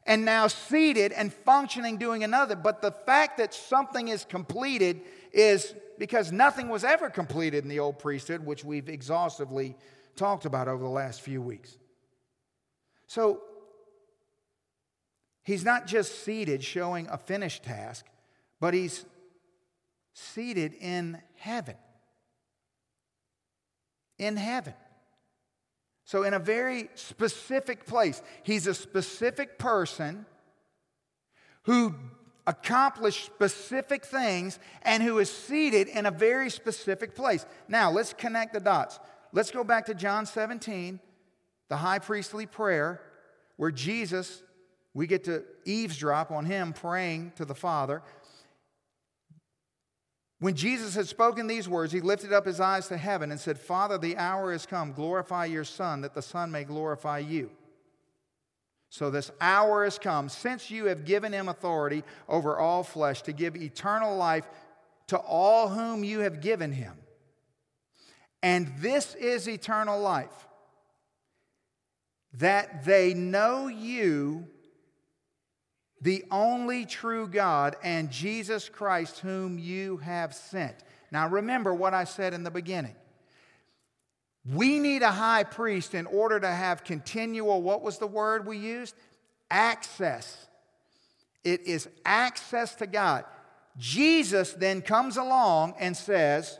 [0.06, 2.56] and now seated and functioning doing another.
[2.56, 5.02] But the fact that something is completed
[5.34, 9.76] is because nothing was ever completed in the old priesthood, which we've exhaustively
[10.16, 11.78] talked about over the last few weeks.
[13.06, 13.44] So
[15.44, 18.08] he's not just seated showing a finished task,
[18.60, 19.06] but he's
[20.16, 21.76] seated in heaven.
[24.18, 24.74] In heaven.
[26.06, 30.26] So, in a very specific place, he's a specific person
[31.66, 31.94] who
[32.48, 37.46] accomplished specific things and who is seated in a very specific place.
[37.68, 39.00] Now, let's connect the dots.
[39.32, 41.00] Let's go back to John 17,
[41.70, 43.02] the high priestly prayer,
[43.58, 44.44] where Jesus,
[44.94, 48.02] we get to eavesdrop on him praying to the Father.
[50.40, 53.60] When Jesus had spoken these words, he lifted up his eyes to heaven and said,
[53.60, 54.92] Father, the hour has come.
[54.92, 57.52] Glorify your Son, that the Son may glorify you.
[58.92, 63.32] So this hour has come, since you have given him authority over all flesh to
[63.32, 64.46] give eternal life
[65.08, 66.98] to all whom you have given him.
[68.44, 70.48] And this is eternal life,
[72.34, 74.46] that they know you,
[76.02, 80.76] the only true God, and Jesus Christ, whom you have sent.
[81.12, 82.96] Now, remember what I said in the beginning.
[84.50, 88.58] We need a high priest in order to have continual, what was the word we
[88.58, 88.96] used?
[89.50, 90.48] Access.
[91.44, 93.26] It is access to God.
[93.78, 96.60] Jesus then comes along and says,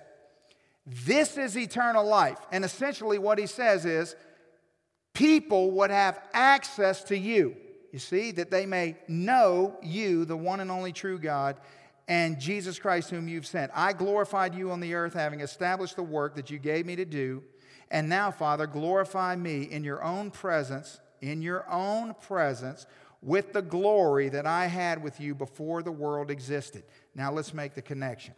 [0.86, 2.40] This is eternal life.
[2.52, 4.16] And essentially, what he says is,
[5.14, 7.56] people would have access to you.
[7.92, 11.58] You see, that they may know you, the one and only true God,
[12.08, 13.72] and Jesus Christ, whom you've sent.
[13.76, 17.06] I glorified you on the earth, having established the work that you gave me to
[17.06, 17.44] do.
[17.92, 22.88] And now, Father, glorify me in your own presence, in your own presence,
[23.22, 26.84] with the glory that I had with you before the world existed.
[27.14, 28.34] Now, let's make the connection.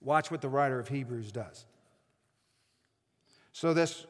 [0.00, 1.66] Watch what the writer of Hebrews does.
[3.52, 4.06] So, this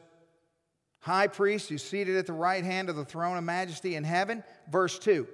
[0.99, 4.43] high priest who's seated at the right hand of the throne of majesty in heaven.
[4.69, 5.27] Verse 2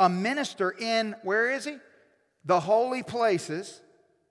[0.00, 1.76] A minister in, where is he?
[2.44, 3.80] The holy places.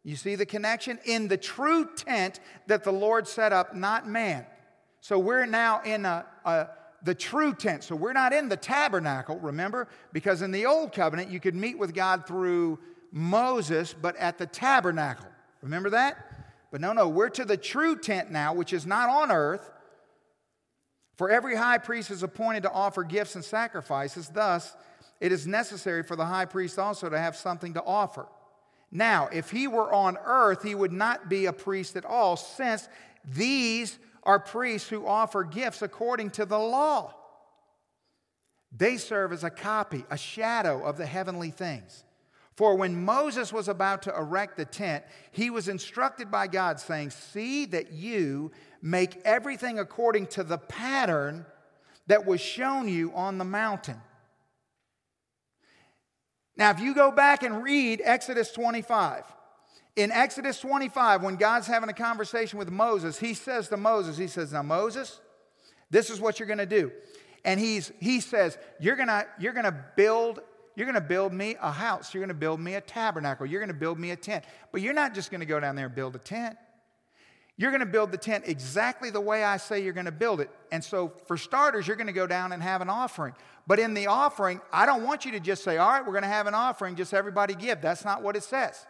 [0.04, 1.00] You see the connection?
[1.06, 4.46] In the true tent that the Lord set up, not man.
[5.00, 6.68] So we're now in a, a
[7.04, 7.84] the true tent.
[7.84, 9.88] So we're not in the tabernacle, remember?
[10.14, 12.80] Because in the old covenant, you could meet with God through
[13.12, 15.28] Moses, but at the tabernacle.
[15.62, 16.18] Remember that?
[16.72, 19.70] But no, no, we're to the true tent now, which is not on earth,
[21.18, 24.30] for every high priest is appointed to offer gifts and sacrifices.
[24.30, 24.76] Thus,
[25.20, 28.26] it is necessary for the high priest also to have something to offer.
[28.92, 32.90] Now, if he were on earth, he would not be a priest at all, since
[33.24, 37.16] these are priests who offer gifts according to the law.
[38.76, 42.04] They serve as a copy, a shadow of the heavenly things.
[42.56, 47.12] For when Moses was about to erect the tent, he was instructed by God, saying,
[47.12, 48.52] See that you
[48.82, 51.46] make everything according to the pattern
[52.08, 54.02] that was shown you on the mountain.
[56.58, 59.24] Now, if you go back and read Exodus 25,
[59.96, 64.28] in Exodus 25, when God's having a conversation with Moses, he says to Moses, He
[64.28, 65.20] says, Now, Moses,
[65.90, 66.92] this is what you're going to do.
[67.44, 70.42] And he's, he says, You're going to you're going to build
[70.76, 72.14] you're going to build me a house.
[72.14, 73.46] You're going to build me a tabernacle.
[73.46, 74.46] You're going to build me a tent.
[74.72, 76.58] But you're not just going to go down there and build a tent.
[77.62, 80.42] You're going to build the tent exactly the way I say you're going to build
[80.42, 80.50] it.
[80.72, 83.36] And so, for starters, you're going to go down and have an offering.
[83.68, 86.24] But in the offering, I don't want you to just say, All right, we're going
[86.24, 87.80] to have an offering, just everybody give.
[87.80, 88.84] That's not what it says.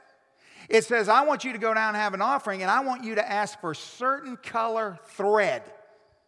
[0.70, 3.04] It says, I want you to go down and have an offering, and I want
[3.04, 5.64] you to ask for certain color thread.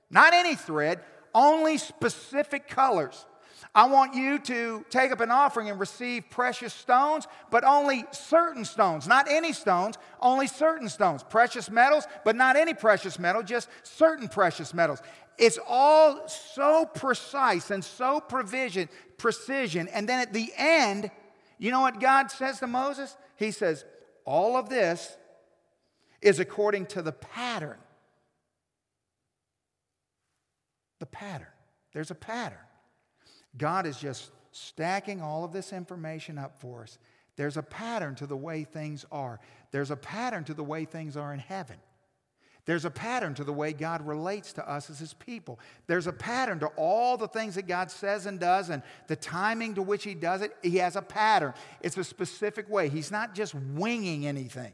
[0.09, 0.99] Not any thread,
[1.33, 3.25] only specific colors.
[3.75, 8.65] I want you to take up an offering and receive precious stones, but only certain
[8.65, 11.23] stones, not any stones, only certain stones.
[11.23, 15.01] Precious metals, but not any precious metal, just certain precious metals.
[15.37, 19.87] It's all so precise and so provision, precision.
[19.87, 21.09] And then at the end,
[21.57, 23.15] you know what God says to Moses?
[23.37, 23.85] He says,
[24.25, 25.17] All of this
[26.21, 27.77] is according to the pattern.
[30.99, 31.47] The pattern.
[31.93, 32.57] There's a pattern.
[33.57, 36.97] God is just stacking all of this information up for us.
[37.35, 39.39] There's a pattern to the way things are,
[39.71, 41.77] there's a pattern to the way things are in heaven.
[42.65, 45.59] There's a pattern to the way God relates to us as His people.
[45.87, 49.75] There's a pattern to all the things that God says and does and the timing
[49.75, 50.55] to which He does it.
[50.61, 51.53] He has a pattern.
[51.81, 52.87] It's a specific way.
[52.87, 54.71] He's not just winging anything.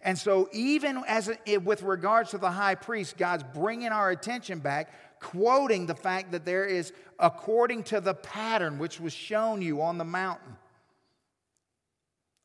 [0.00, 4.60] And so, even as it, with regards to the high priest, God's bringing our attention
[4.60, 9.82] back, quoting the fact that there is, according to the pattern which was shown you
[9.82, 10.56] on the mountain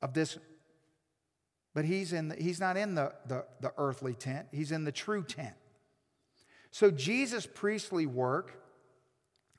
[0.02, 0.38] of this.
[1.76, 4.92] But he's, in the, he's not in the, the, the earthly tent, he's in the
[4.92, 5.56] true tent.
[6.72, 8.60] So, Jesus' priestly work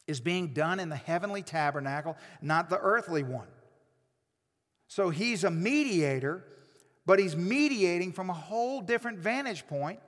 [0.09, 3.47] is being done in the heavenly tabernacle, not the earthly one.
[4.89, 6.45] So, he's a mediator
[7.07, 10.01] but he's mediating from a whole different vantage point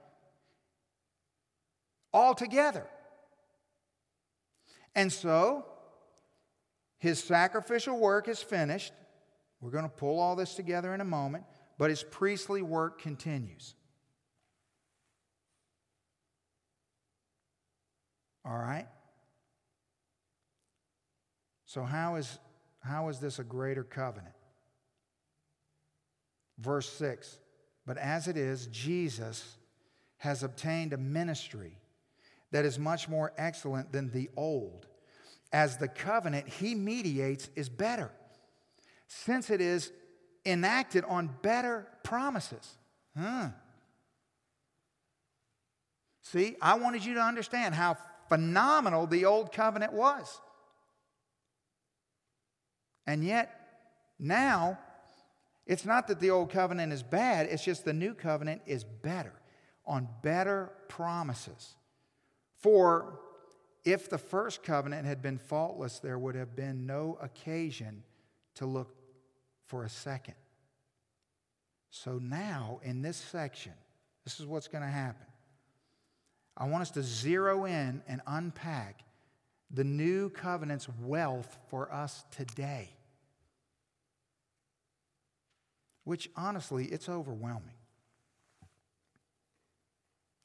[2.13, 2.87] altogether.
[4.95, 5.67] And so,
[6.99, 8.93] his sacrificial work is finished.
[9.61, 11.45] We're going to pull all this together in a moment,
[11.79, 13.75] but his priestly work continues.
[18.45, 18.87] All right?
[21.67, 22.39] So, how is,
[22.81, 24.36] how is this a greater covenant?
[26.59, 27.39] Verse 6
[27.87, 29.57] But as it is, Jesus
[30.19, 31.79] has obtained a ministry
[32.53, 34.87] that is much more excellent than the old,
[35.53, 38.11] as the covenant he mediates is better,
[39.07, 39.93] since it is
[40.45, 42.77] enacted on better promises.
[43.19, 43.49] Huh.
[46.23, 47.97] See, I wanted you to understand how
[48.29, 50.41] phenomenal the old covenant was.
[53.07, 53.53] And yet,
[54.19, 54.79] now
[55.67, 59.33] it's not that the old covenant is bad, it's just the new covenant is better,
[59.85, 61.75] on better promises.
[62.61, 63.19] For
[63.85, 68.05] if the first covenant had been faultless, there would have been no occasion
[68.55, 68.95] to look
[69.67, 70.35] for a second.
[71.91, 73.73] So now, in this section,
[74.25, 75.27] this is what's going to happen.
[76.57, 79.03] I want us to zero in and unpack
[79.71, 82.96] the new covenant's wealth for us today
[86.07, 87.75] which honestly, it's overwhelming.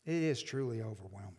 [0.08, 1.36] It is truly overwhelming.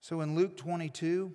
[0.00, 1.30] So in Luke 22,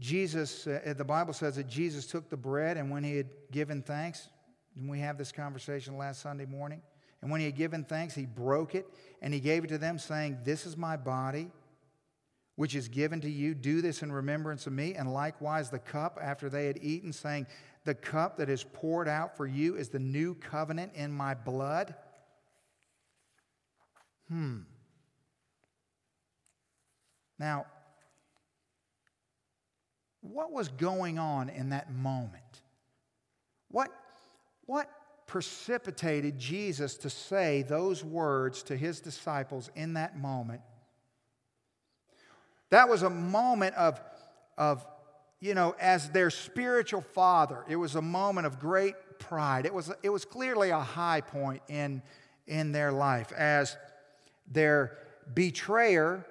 [0.00, 3.82] Jesus, uh, the Bible says that Jesus took the bread and when he had given
[3.82, 4.30] thanks,
[4.74, 6.80] and we have this conversation last Sunday morning,
[7.20, 8.86] and when he had given thanks, he broke it
[9.20, 11.50] and he gave it to them, saying, This is my body
[12.56, 13.54] which is given to you.
[13.54, 14.94] Do this in remembrance of me.
[14.94, 17.46] And likewise, the cup after they had eaten, saying,
[17.84, 21.94] The cup that is poured out for you is the new covenant in my blood.
[24.28, 24.60] Hmm.
[27.38, 27.66] Now,
[30.22, 32.42] what was going on in that moment?
[33.70, 33.90] What,
[34.64, 34.88] what
[35.26, 40.62] precipitated Jesus to say those words to his disciples in that moment?
[42.70, 44.00] That was a moment of,
[44.58, 44.86] of,
[45.40, 49.66] you know, as their spiritual father, it was a moment of great pride.
[49.66, 52.02] It was, it was clearly a high point in,
[52.46, 53.76] in their life as
[54.50, 54.98] their
[55.34, 56.24] betrayer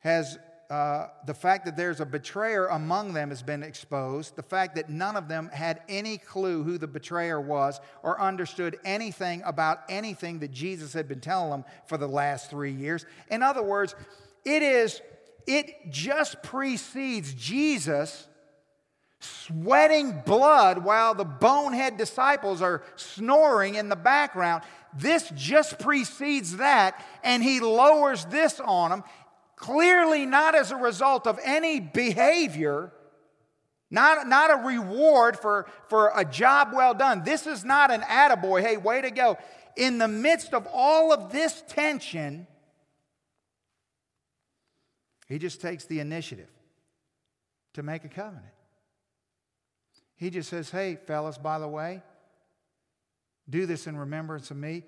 [0.00, 0.38] has
[0.72, 4.34] uh, the fact that there's a betrayer among them has been exposed.
[4.36, 8.78] The fact that none of them had any clue who the betrayer was or understood
[8.82, 13.04] anything about anything that Jesus had been telling them for the last three years.
[13.30, 13.94] In other words,
[14.46, 15.02] it is
[15.46, 18.26] it just precedes Jesus
[19.20, 24.62] sweating blood while the bonehead disciples are snoring in the background.
[24.94, 29.04] This just precedes that, and he lowers this on them,
[29.56, 32.92] clearly not as a result of any behavior.
[33.90, 37.24] Not, not a reward for, for a job well done.
[37.24, 39.36] This is not an attaboy, hey, way to go.
[39.76, 42.46] In the midst of all of this tension,
[45.32, 46.50] he just takes the initiative
[47.72, 48.44] to make a covenant.
[50.14, 52.02] He just says, hey, fellas, by the way,
[53.48, 54.82] do this in remembrance of me.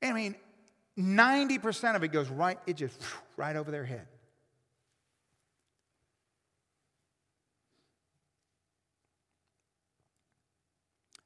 [0.00, 0.36] I mean,
[0.96, 2.96] 90% of it goes right, it just
[3.36, 4.06] right over their head.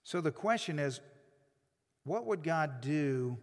[0.02, 1.02] So the question is
[2.04, 3.36] what would God do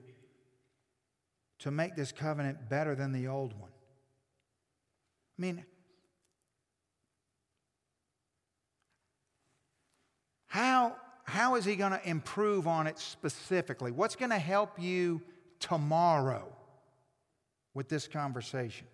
[1.59, 3.71] to make this covenant better than the old one.
[5.37, 5.65] I mean,
[10.47, 13.91] how, how is he going to improve on it specifically?
[13.91, 15.21] What's going to help you
[15.59, 16.55] tomorrow
[17.73, 18.87] with this conversation?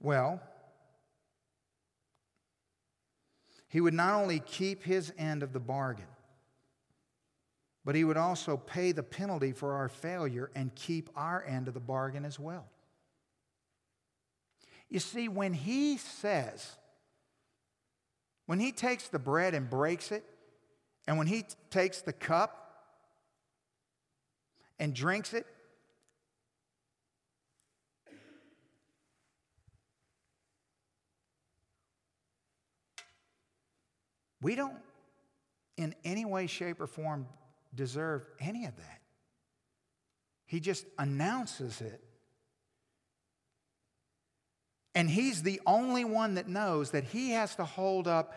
[0.00, 0.40] Well,
[3.68, 6.06] he would not only keep his end of the bargain,
[7.90, 11.74] but he would also pay the penalty for our failure and keep our end of
[11.74, 12.68] the bargain as well.
[14.88, 16.76] You see, when he says
[18.46, 20.22] when he takes the bread and breaks it,
[21.08, 22.84] and when he takes the cup
[24.78, 25.48] and drinks it,
[34.40, 34.76] we don't
[35.76, 37.26] in any way, shape, or form
[37.74, 39.00] deserve any of that.
[40.46, 42.02] He just announces it.
[44.94, 48.34] And he's the only one that knows that he has to hold up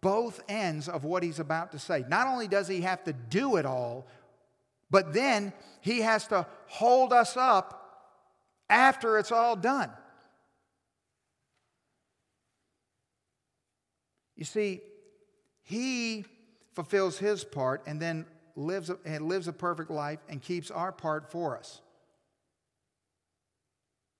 [0.00, 2.04] both ends of what he's about to say.
[2.08, 4.06] Not only does he have to do it all,
[4.90, 7.82] but then he has to hold us up
[8.68, 9.90] after it's all done.
[14.36, 14.82] You see,
[15.62, 16.26] he
[16.74, 18.26] fulfills his part and then
[18.56, 21.80] lives a, and lives a perfect life and keeps our part for us.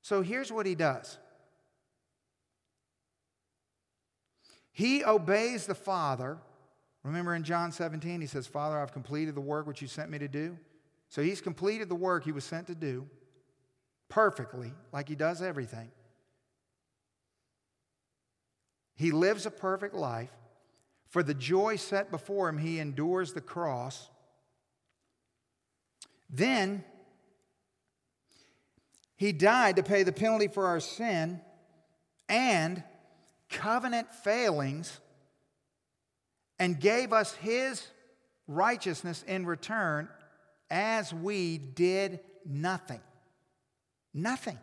[0.02, 1.18] So here's what he does.
[4.70, 6.38] He obeys the Father.
[7.02, 10.18] Remember in John 17, he says, Father, I've completed the work which you sent me
[10.18, 10.58] to do.
[11.08, 13.08] So he's completed the work he was sent to do
[14.08, 15.90] perfectly, like he does everything.
[18.94, 20.30] He lives a perfect life.
[21.08, 24.08] For the joy set before him, he endures the cross.
[26.28, 26.84] Then
[29.16, 31.40] he died to pay the penalty for our sin
[32.28, 32.82] and
[33.48, 35.00] covenant failings
[36.58, 37.86] and gave us his
[38.46, 40.08] righteousness in return
[40.70, 43.00] as we did nothing.
[44.12, 44.58] Nothing.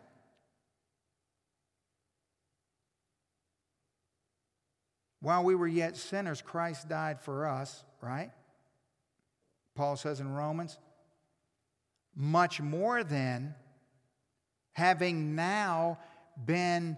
[5.20, 8.30] While we were yet sinners, Christ died for us, right?
[9.74, 10.78] Paul says in Romans,
[12.16, 13.54] much more than
[14.72, 15.98] having now
[16.44, 16.96] been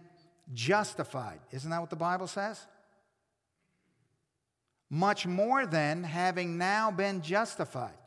[0.52, 1.40] justified.
[1.52, 2.66] Isn't that what the Bible says?
[4.88, 7.98] Much more than having now been justified.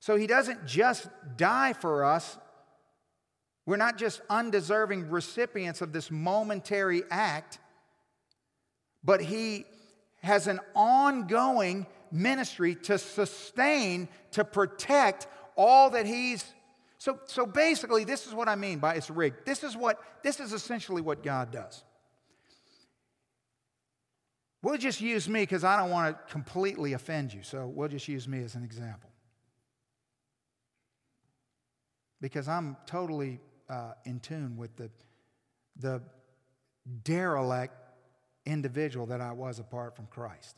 [0.00, 2.36] So he doesn't just die for us.
[3.66, 7.58] We're not just undeserving recipients of this momentary act,
[9.04, 9.66] but he
[10.22, 15.26] has an ongoing ministry to sustain, to protect
[15.58, 16.44] all that he's
[17.00, 19.46] so, so basically, this is what I mean by it's rigged.
[19.46, 21.84] This is what this is essentially what God does.
[24.62, 27.44] We'll just use me because I don't want to completely offend you.
[27.44, 29.10] So we'll just use me as an example.
[32.20, 33.38] Because I'm totally
[33.68, 34.90] uh, in tune with the,
[35.76, 36.02] the
[37.04, 37.74] derelict
[38.44, 40.56] individual that I was apart from Christ.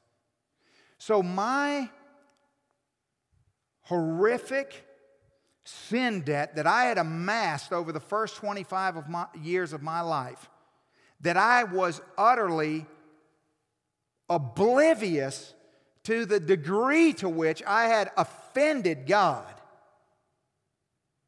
[0.97, 1.91] So my
[3.83, 4.87] horrific
[5.71, 10.01] sin debt that I had amassed over the first 25 of my, years of my
[10.01, 10.49] life,
[11.21, 12.87] that I was utterly
[14.29, 15.55] oblivious
[16.05, 19.47] to the degree to which I had offended God.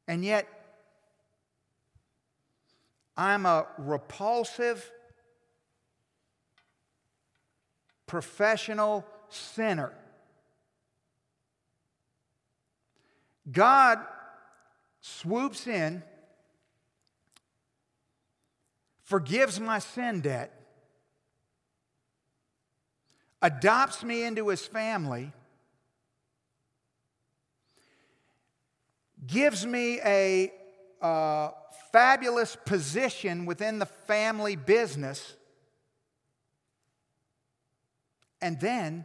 [0.09, 0.49] And yet,
[3.17, 4.91] I'm a repulsive,
[8.07, 9.93] professional sinner.
[13.51, 13.99] God
[15.03, 16.03] swoops in,
[19.03, 20.51] forgives my sin debt,
[23.43, 25.33] adopts me into his family,
[29.27, 30.53] gives me a
[31.03, 31.51] uh,
[31.91, 35.35] fabulous position within the family business,
[38.41, 39.05] and then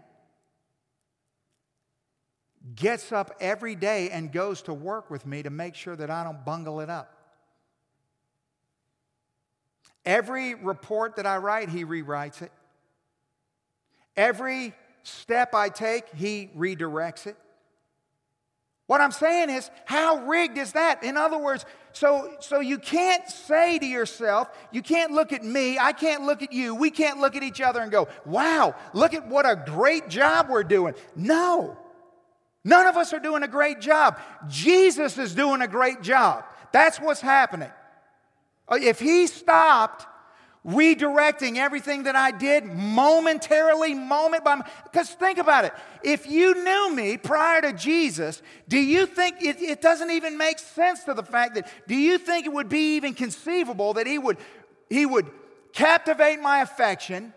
[2.75, 6.23] gets up every day and goes to work with me to make sure that I
[6.23, 7.13] don't bungle it up.
[10.05, 12.51] Every report that I write, he rewrites it.
[14.15, 17.35] Every step I take, he redirects it.
[18.87, 21.03] What I'm saying is, how rigged is that?
[21.03, 25.77] In other words, so, so you can't say to yourself, you can't look at me,
[25.77, 29.13] I can't look at you, we can't look at each other and go, wow, look
[29.13, 30.93] at what a great job we're doing.
[31.17, 31.77] No.
[32.67, 34.19] None of us are doing a great job.
[34.49, 36.43] Jesus is doing a great job.
[36.73, 37.71] That's what's happening.
[38.67, 40.05] Uh, if He stopped
[40.65, 45.73] redirecting everything that I did momentarily, moment by moment, because think about it.
[46.03, 50.59] If you knew me prior to Jesus, do you think it, it doesn't even make
[50.59, 54.17] sense to the fact that, do you think it would be even conceivable that He
[54.17, 54.39] would,
[54.89, 55.31] he would
[55.71, 57.33] captivate my affection?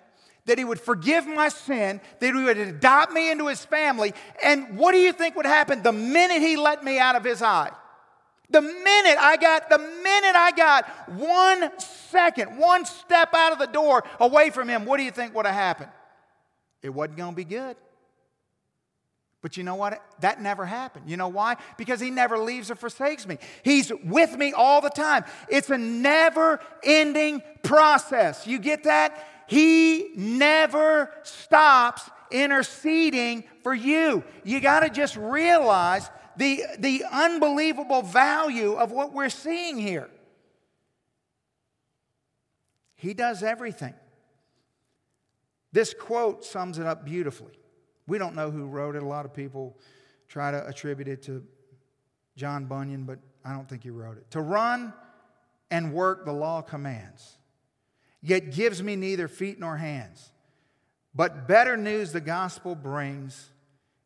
[0.47, 4.13] That he would forgive my sin, that he would adopt me into his family.
[4.43, 7.43] And what do you think would happen the minute he let me out of his
[7.43, 7.71] eye?
[8.51, 13.67] The minute I got, the minute I got one second, one step out of the
[13.67, 15.91] door away from him, what do you think would have happened?
[16.83, 17.77] it wasn't going to be good.
[19.43, 20.03] But you know what?
[20.21, 21.09] That never happened.
[21.09, 21.57] You know why?
[21.79, 23.39] Because he never leaves or forsakes me.
[23.63, 25.25] He's with me all the time.
[25.49, 28.47] It's a never ending process.
[28.47, 29.27] You get that?
[29.51, 34.23] He never stops interceding for you.
[34.45, 40.09] You got to just realize the, the unbelievable value of what we're seeing here.
[42.95, 43.95] He does everything.
[45.73, 47.59] This quote sums it up beautifully.
[48.07, 49.03] We don't know who wrote it.
[49.03, 49.77] A lot of people
[50.29, 51.45] try to attribute it to
[52.37, 54.31] John Bunyan, but I don't think he wrote it.
[54.31, 54.93] To run
[55.73, 57.40] and work the law commands,
[58.23, 60.31] yet gives me neither feet nor hands.
[61.15, 63.51] But better news the gospel brings.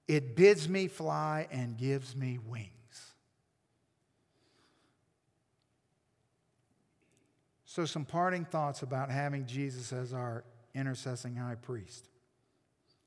[0.06, 2.70] It bids me fly and gives me wings.
[7.64, 10.44] So, some parting thoughts about having Jesus as our
[10.74, 12.08] intercessing high priest.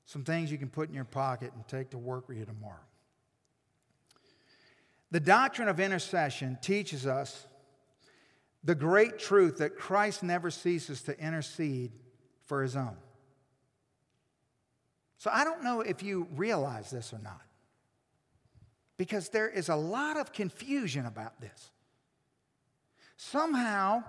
[0.06, 2.76] Some things you can put in your pocket and take to work with you tomorrow.
[5.12, 7.48] The doctrine of intercession teaches us
[8.68, 11.94] the great truth that Christ never ceases to intercede
[12.44, 12.98] for his own.
[15.20, 17.42] So I don't know if you realize this or not,
[18.98, 21.72] because there is a lot of confusion about this.
[23.16, 24.04] Somehow,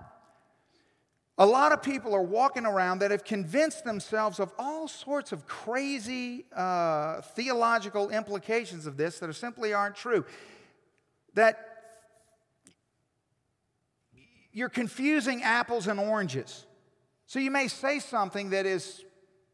[1.37, 5.47] a lot of people are walking around that have convinced themselves of all sorts of
[5.47, 10.25] crazy uh, theological implications of this that simply aren't true.
[11.35, 11.68] That
[14.51, 16.65] you're confusing apples and oranges.
[17.27, 19.03] So you may say something that is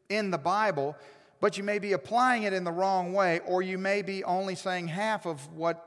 [0.09, 0.95] in the Bible,
[1.41, 4.55] but you may be applying it in the wrong way, or you may be only
[4.55, 5.85] saying half of what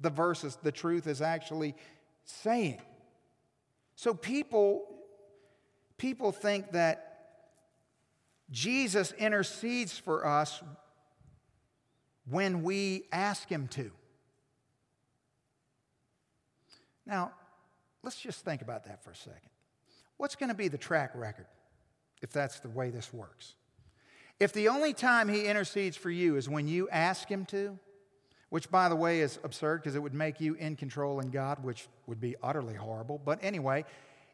[0.00, 1.74] the verses, the truth is actually
[2.24, 2.80] saying.
[3.94, 4.86] So people,
[5.98, 7.06] people think that
[8.50, 10.62] Jesus intercedes for us
[12.28, 13.90] when we ask him to.
[17.06, 17.32] Now,
[18.02, 19.50] let's just think about that for a second.
[20.16, 21.46] What's going to be the track record?
[22.22, 23.54] if that's the way this works.
[24.38, 27.78] If the only time he intercedes for you is when you ask him to,
[28.48, 31.62] which by the way is absurd because it would make you in control in God,
[31.62, 33.20] which would be utterly horrible.
[33.22, 33.84] But anyway,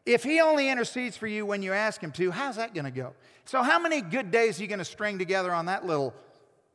[0.05, 2.91] if he only intercedes for you when you ask him to, how's that going to
[2.91, 3.13] go?
[3.45, 6.13] So, how many good days are you going to string together on that little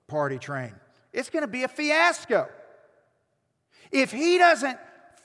[0.07, 0.73] party train?
[1.13, 2.49] It's going to be a fiasco.
[3.91, 4.79] If he doesn't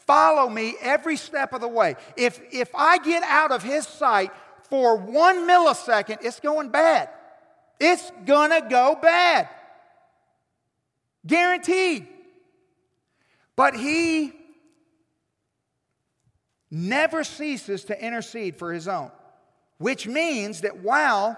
[0.08, 4.32] follow me every step of the way, if, if I get out of his sight
[4.70, 7.10] for one millisecond, it's going bad.
[7.80, 9.50] It's to go bad.
[11.26, 12.08] Guaranteed.
[13.56, 14.34] But he
[16.72, 19.12] never ceases to intercede for his own,
[19.78, 21.38] which means that while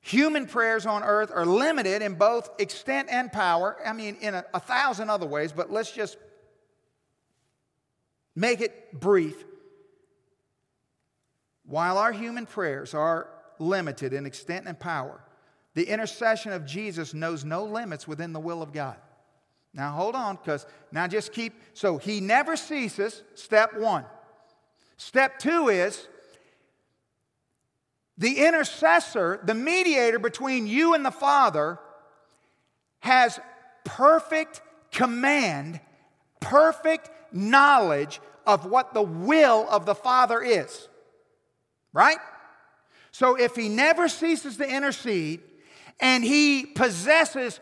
[0.00, 4.44] human prayers on earth are limited in both extent and power, I mean, in a,
[4.52, 6.18] a thousand other ways, but let's just
[8.34, 9.44] make it brief.
[11.66, 13.28] While our human prayers are
[13.58, 15.20] limited in extent and power,
[15.74, 18.96] the intercession of Jesus knows no limits within the will of God.
[19.72, 24.04] Now hold on, because now just keep, so he never ceases, step one.
[24.96, 26.06] Step two is
[28.16, 31.80] the intercessor, the mediator between you and the Father,
[33.00, 33.40] has
[33.82, 34.62] perfect
[34.92, 35.80] command,
[36.40, 40.88] perfect knowledge of what the will of the Father is
[41.94, 42.18] right?
[43.12, 45.40] So if he never ceases to intercede
[46.00, 47.60] and he possesses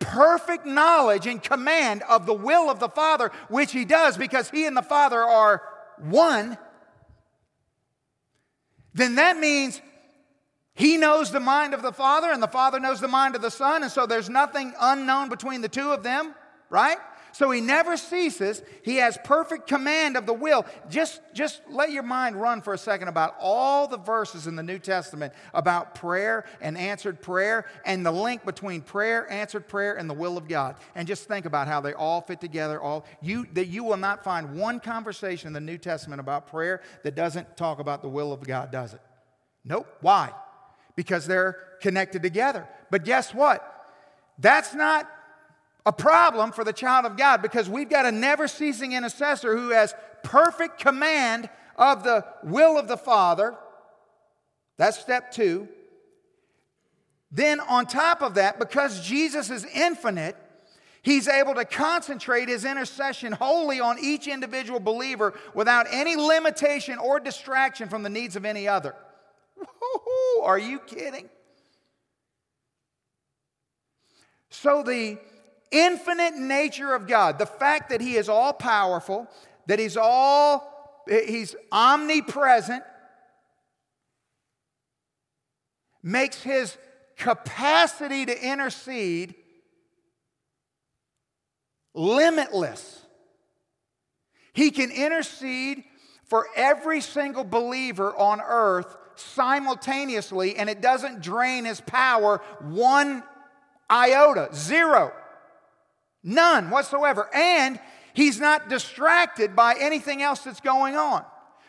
[0.00, 4.66] perfect knowledge and command of the will of the Father, which he does because he
[4.66, 5.62] and the Father are
[5.98, 6.58] one,
[8.92, 9.80] then that means
[10.74, 13.50] he knows the mind of the Father and the Father knows the mind of the
[13.50, 16.34] Son, and so there's nothing unknown between the two of them,
[16.70, 16.98] right?
[17.38, 18.64] So he never ceases.
[18.82, 20.66] He has perfect command of the will.
[20.90, 24.62] Just, just let your mind run for a second about all the verses in the
[24.64, 30.10] New Testament about prayer and answered prayer and the link between prayer, answered prayer, and
[30.10, 30.78] the will of God.
[30.96, 32.80] And just think about how they all fit together.
[32.80, 36.82] All you that you will not find one conversation in the New Testament about prayer
[37.04, 39.00] that doesn't talk about the will of God, does it?
[39.64, 39.86] Nope.
[40.00, 40.32] Why?
[40.96, 42.66] Because they're connected together.
[42.90, 43.62] But guess what?
[44.40, 45.08] That's not
[45.88, 49.70] a problem for the child of God because we've got a never ceasing intercessor who
[49.70, 53.56] has perfect command of the will of the Father.
[54.76, 55.66] That's step two.
[57.32, 60.36] Then, on top of that, because Jesus is infinite,
[61.00, 67.18] he's able to concentrate his intercession wholly on each individual believer without any limitation or
[67.18, 68.94] distraction from the needs of any other.
[70.42, 71.30] Are you kidding?
[74.50, 75.18] So, the
[75.70, 79.28] infinite nature of God, the fact that He is all powerful,
[79.66, 82.82] that He's all, He's omnipresent,
[86.02, 86.76] makes His
[87.16, 89.34] capacity to intercede
[91.94, 93.02] limitless.
[94.52, 95.84] He can intercede
[96.24, 103.22] for every single believer on earth simultaneously, and it doesn't drain his power one
[103.90, 105.12] iota, zero,
[106.28, 107.28] none whatsoever.
[107.34, 107.80] And
[108.12, 111.24] he's not distracted by anything else that's going on.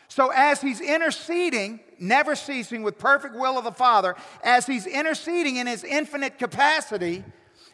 [0.08, 5.56] So, as he's interceding, never ceasing with perfect will of the Father, as he's interceding
[5.56, 7.24] in his infinite capacity,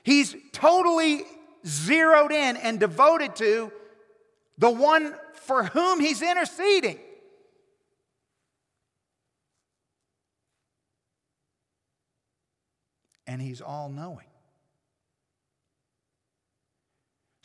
[0.03, 1.23] he's totally
[1.65, 3.73] zeroed in and devoted to
[4.59, 6.99] the one for whom he's interceding.
[13.27, 14.26] And he's all knowing.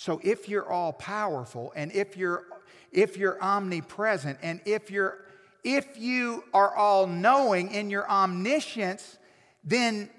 [0.02, 2.44] So if you're all powerful and if you're
[2.92, 5.20] if you're omnipresent and if you're
[5.64, 9.20] if you are all knowing in your omniscience,
[9.64, 10.10] then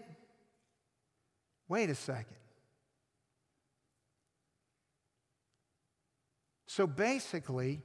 [1.68, 2.37] wait a second.
[6.68, 7.83] So basically,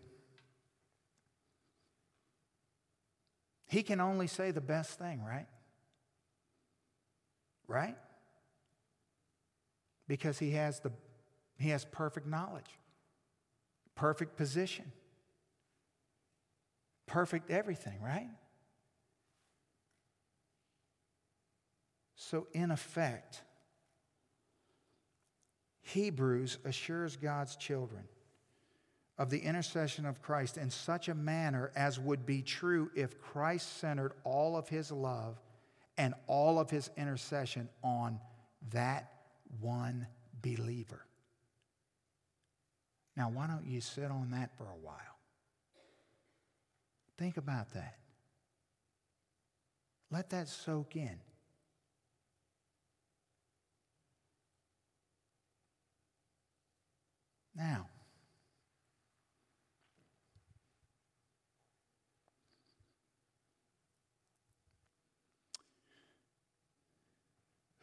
[3.66, 5.48] he can only say the best thing, right?
[7.68, 7.98] Right?
[10.08, 10.92] Because he has the
[11.58, 12.80] he has perfect knowledge,
[13.96, 14.92] perfect position,
[17.06, 18.30] perfect everything, right?
[22.16, 23.42] So, in effect,
[25.82, 28.04] Hebrews assures God's children
[29.18, 33.80] of the intercession of Christ in such a manner as would be true if Christ
[33.80, 35.40] centered all of his love
[35.98, 38.20] and all of his intercession on
[38.72, 39.12] that
[39.60, 40.06] one
[40.42, 41.07] believer.
[43.18, 44.96] Now, why don't you sit on that for a while?
[47.18, 47.98] Think about that.
[50.12, 51.18] Let that soak in.
[57.56, 57.88] Now,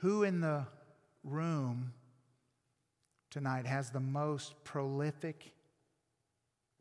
[0.04, 0.66] Who in the
[1.22, 1.93] room
[3.34, 5.52] tonight has the most prolific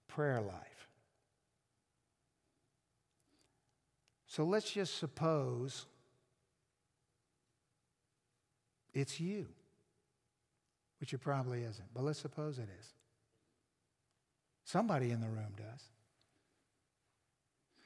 [0.07, 0.87] prayer life?
[4.27, 5.87] So let's just suppose
[8.93, 9.47] it's you,
[10.99, 12.87] which it probably isn't, but let's suppose it is.
[14.63, 15.83] Somebody in the room does.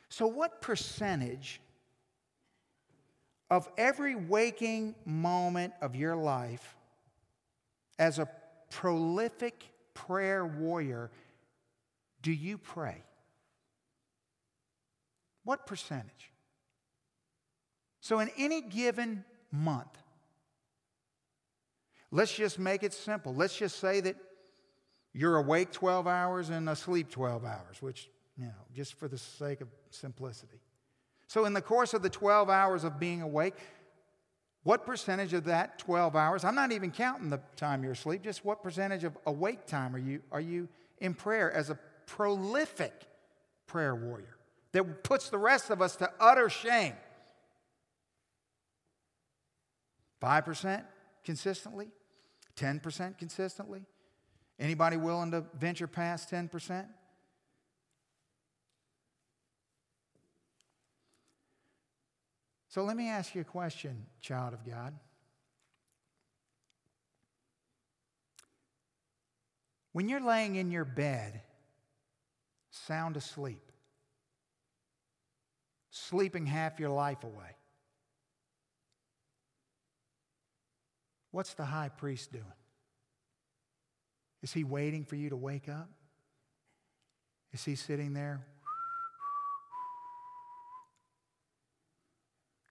[0.09, 1.61] So, what percentage
[3.49, 6.75] of every waking moment of your life
[7.97, 8.27] as a
[8.69, 11.11] prolific prayer warrior
[12.21, 13.03] do you pray?
[15.43, 16.31] What percentage?
[18.01, 19.97] So, in any given month,
[22.11, 23.33] let's just make it simple.
[23.33, 24.15] Let's just say that
[25.13, 29.61] you're awake 12 hours and asleep 12 hours, which, you know, just for the sake
[29.61, 30.59] of simplicity.
[31.27, 33.55] So, in the course of the 12 hours of being awake,
[34.67, 38.43] what percentage of that 12 hours, I'm not even counting the time you're asleep, just
[38.43, 40.67] what percentage of awake time are you, are you
[40.99, 42.91] in prayer as a prolific
[43.65, 44.35] prayer warrior
[44.73, 46.91] that puts the rest of us to utter shame?
[50.21, 50.83] 5%
[51.23, 51.87] consistently?
[52.57, 53.85] 10% consistently?
[54.59, 56.85] Anybody willing to venture past 10%?
[62.77, 64.93] So let me ask you a question, child of God.
[69.93, 71.41] When you're laying in your bed,
[72.69, 73.71] sound asleep,
[75.89, 77.55] sleeping half your life away,
[81.31, 82.45] what's the high priest doing?
[84.43, 85.89] Is he waiting for you to wake up?
[87.53, 88.45] Is he sitting there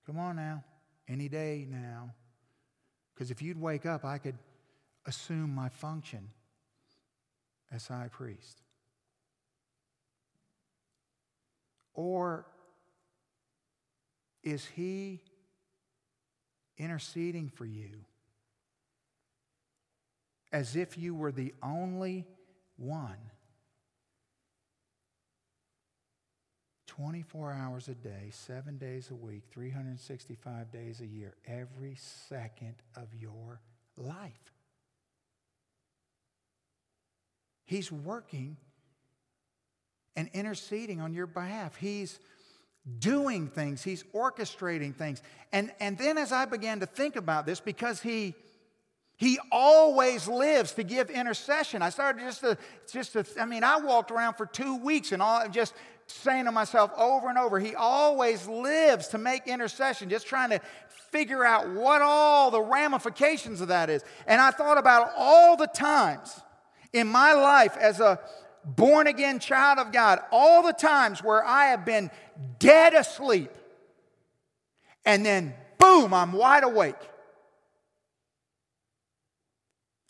[0.06, 0.62] Come on now.
[1.08, 2.14] Any day now.
[3.14, 4.38] Because if you'd wake up, I could
[5.06, 6.28] assume my function
[7.72, 8.62] as high priest.
[11.94, 12.46] Or
[14.42, 15.22] is he
[16.78, 18.04] interceding for you
[20.52, 22.26] as if you were the only
[22.76, 23.16] one
[26.96, 33.08] 24 hours a day, seven days a week, 365 days a year, every second of
[33.20, 33.60] your
[33.98, 34.52] life.
[37.66, 38.56] He's working
[40.14, 41.76] and interceding on your behalf.
[41.76, 42.18] He's
[42.98, 45.20] doing things, he's orchestrating things.
[45.52, 48.34] And, and then as I began to think about this, because he
[49.18, 51.80] he always lives to give intercession.
[51.80, 52.58] I started just to,
[52.92, 55.72] just to, I mean, I walked around for two weeks and all, just
[56.06, 60.60] saying to myself over and over, He always lives to make intercession, just trying to
[61.10, 64.04] figure out what all the ramifications of that is.
[64.26, 66.40] And I thought about all the times
[66.92, 68.20] in my life as a
[68.64, 72.10] born again child of God, all the times where I have been
[72.58, 73.50] dead asleep,
[75.04, 76.96] and then boom, I'm wide awake.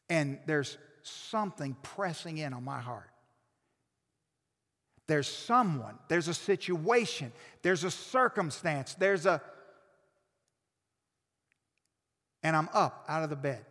[0.09, 3.11] And there's something pressing in on my heart.
[5.09, 7.33] There's someone, there's a situation,
[7.63, 9.41] there's a circumstance, there's a.
[12.43, 13.65] And I'm up out of the bed.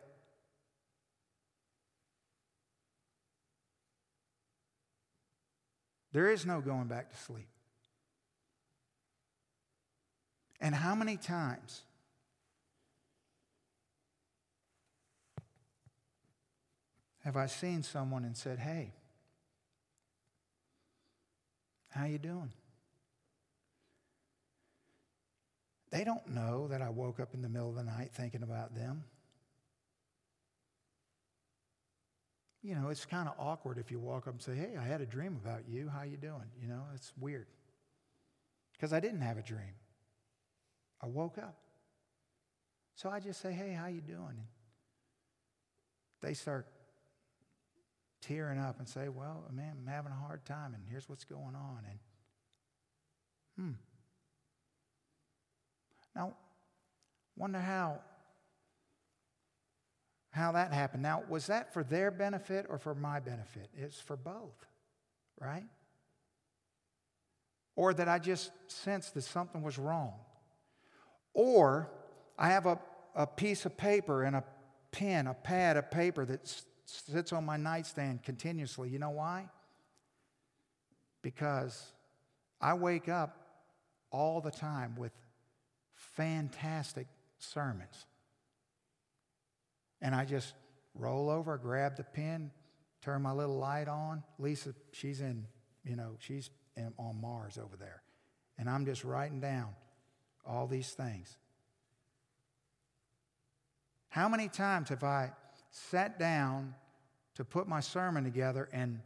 [6.13, 7.47] There is no going back to sleep.
[10.61, 11.81] And how many times
[17.25, 18.93] have I seen someone and said, "Hey,
[21.95, 22.53] how you doing?"
[25.91, 28.75] They don't know that I woke up in the middle of the night thinking about
[28.75, 29.05] them.
[32.61, 34.99] You know, it's kind of awkward if you walk up and say, "Hey, I had
[34.99, 35.87] a dream about you.
[35.87, 37.47] How you doing?" You know, it's weird.
[38.73, 39.75] Because I didn't have a dream.
[40.99, 41.55] I woke up.
[42.95, 44.47] So I just say, "Hey, how you doing?" And
[46.21, 46.67] they start
[48.27, 51.55] tearing up and say, Well, man, I'm having a hard time, and here's what's going
[51.55, 51.79] on.
[51.89, 51.99] And,
[53.57, 53.71] hmm.
[56.15, 56.33] Now,
[57.35, 57.99] wonder how
[60.31, 61.01] how that happened.
[61.01, 63.69] Now, was that for their benefit or for my benefit?
[63.73, 64.65] It's for both,
[65.39, 65.63] right?
[67.77, 70.13] Or that I just sensed that something was wrong.
[71.33, 71.89] Or
[72.37, 72.79] I have a,
[73.15, 74.43] a piece of paper and a
[74.91, 78.89] pen, a pad of paper that's sits on my nightstand continuously.
[78.89, 79.49] You know why?
[81.21, 81.91] Because
[82.61, 83.37] I wake up
[84.11, 85.11] all the time with
[85.93, 87.07] fantastic
[87.39, 88.05] sermons.
[90.01, 90.53] And I just
[90.93, 92.51] roll over, grab the pen,
[93.01, 94.23] turn my little light on.
[94.37, 95.45] Lisa, she's in,
[95.83, 98.01] you know, she's in, on Mars over there.
[98.57, 99.69] And I'm just writing down
[100.45, 101.37] all these things.
[104.09, 105.31] How many times have I
[105.75, 106.73] sat down
[107.35, 109.01] to put my sermon together and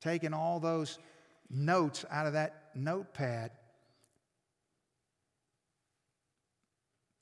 [0.00, 0.98] taken all those
[1.48, 3.50] notes out of that notepad,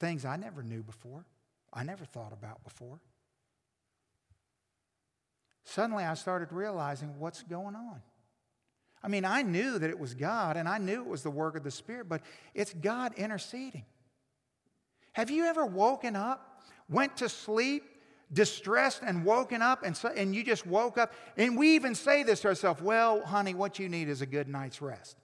[0.01, 1.25] things I never knew before,
[1.72, 2.99] I never thought about before.
[5.62, 8.03] Suddenly I started realizing what's going on.
[9.03, 11.57] I mean, I knew that it was God and I knew it was the work
[11.57, 12.22] of the Spirit, but
[12.55, 13.85] it's God interceding.
[15.12, 17.85] Have you ever woken up, went to sleep,
[18.35, 21.12] distressed and woken up, and, so, and you just woke up.
[21.37, 24.49] And we even say this to ourselves well, honey, what you need is a good
[24.49, 25.16] night's rest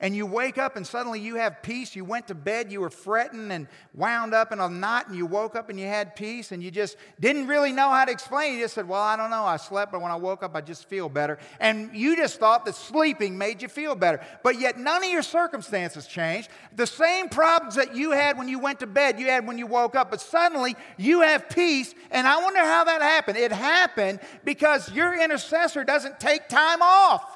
[0.00, 1.96] and you wake up and suddenly you have peace.
[1.96, 5.26] You went to bed, you were fretting and wound up in a knot, and you
[5.26, 8.54] woke up and you had peace, and you just didn't really know how to explain.
[8.54, 9.44] You just said, Well, I don't know.
[9.44, 11.38] I slept, but when I woke up, I just feel better.
[11.60, 14.20] And you just thought that sleeping made you feel better.
[14.42, 16.48] But yet, none of your circumstances changed.
[16.74, 19.66] The same problems that you had when you went to bed, you had when you
[19.66, 21.94] woke up, but suddenly you have peace.
[22.10, 23.38] And I wonder how that happened.
[23.38, 27.35] It happened because your intercessor doesn't take time off.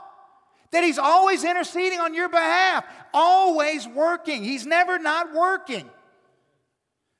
[0.72, 4.44] That He's always interceding on your behalf, always working.
[4.44, 5.88] He's never not working.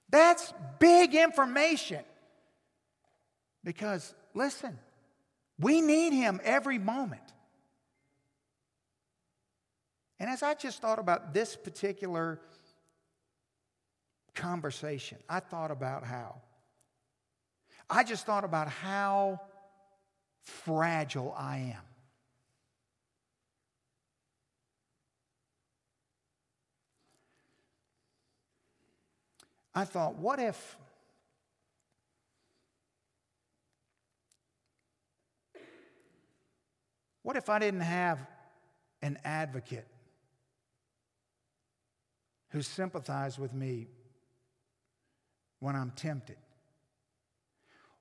[0.09, 2.05] That's big information.
[3.65, 4.79] Because, listen,
[5.59, 7.23] we need Him every moment.
[10.19, 12.41] And as I just thought about this particular
[14.35, 16.37] conversation, I thought about how.
[17.89, 19.41] I just thought about how
[20.43, 21.90] fragile I am.
[29.75, 30.77] I thought, what if
[37.23, 38.19] what if I didn't have
[39.03, 39.87] an advocate
[42.51, 43.87] who sympathized with me
[45.61, 46.37] when I'm tempted?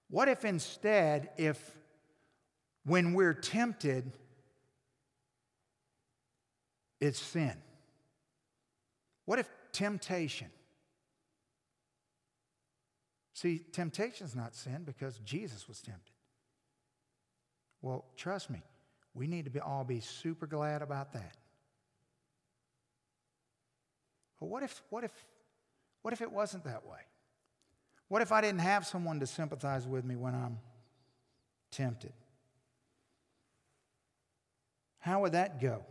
[0.09, 1.77] What if instead, if
[2.83, 4.11] when we're tempted,
[6.99, 7.53] it's sin?
[9.25, 10.49] What if temptation?
[13.39, 16.11] See, temptation is not sin because Jesus was tempted.
[17.81, 18.61] Well, trust me,
[19.13, 21.37] we need to be, all be super glad about that.
[24.41, 25.13] But what if, what if,
[26.01, 26.99] what if it wasn't that way?
[28.09, 30.57] What if I didn't have someone to sympathize with me when I'm
[31.71, 32.11] tempted?
[34.97, 35.85] How would that go?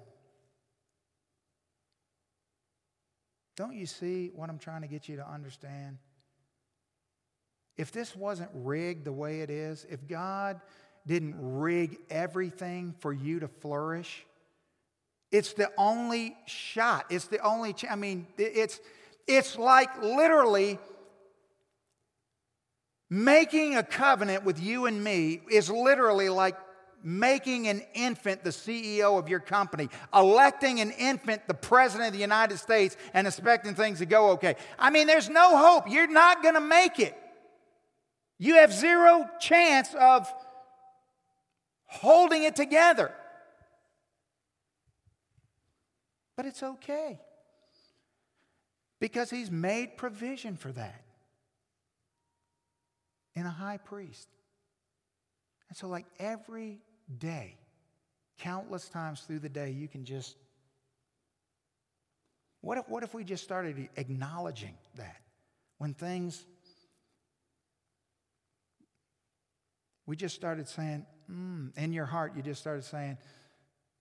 [3.57, 5.97] Don't you see what I'm trying to get you to understand?
[7.79, 10.61] If this wasn't rigged the way it is, if God
[11.07, 14.27] didn't rig everything for you to flourish,
[15.31, 17.07] it's the only shot.
[17.09, 18.81] It's the only, ch- I mean, it's,
[19.27, 20.79] it's like literally
[23.09, 26.57] making a covenant with you and me is literally like
[27.03, 32.21] making an infant the CEO of your company, electing an infant the president of the
[32.21, 34.57] United States, and expecting things to go okay.
[34.79, 35.89] I mean, there's no hope.
[35.89, 37.17] You're not going to make it.
[38.39, 40.33] You have zero chance of
[41.87, 43.13] holding it together.
[46.37, 47.19] But it's okay
[49.01, 51.03] because he's made provision for that
[53.35, 54.29] in a high priest.
[55.69, 56.79] And so, like every
[57.19, 57.57] day,
[58.39, 60.37] countless times through the day, you can just.
[62.61, 65.17] What if, what if we just started acknowledging that
[65.79, 66.45] when things.
[70.09, 73.19] We just started saying, mm, in your heart, you just started saying,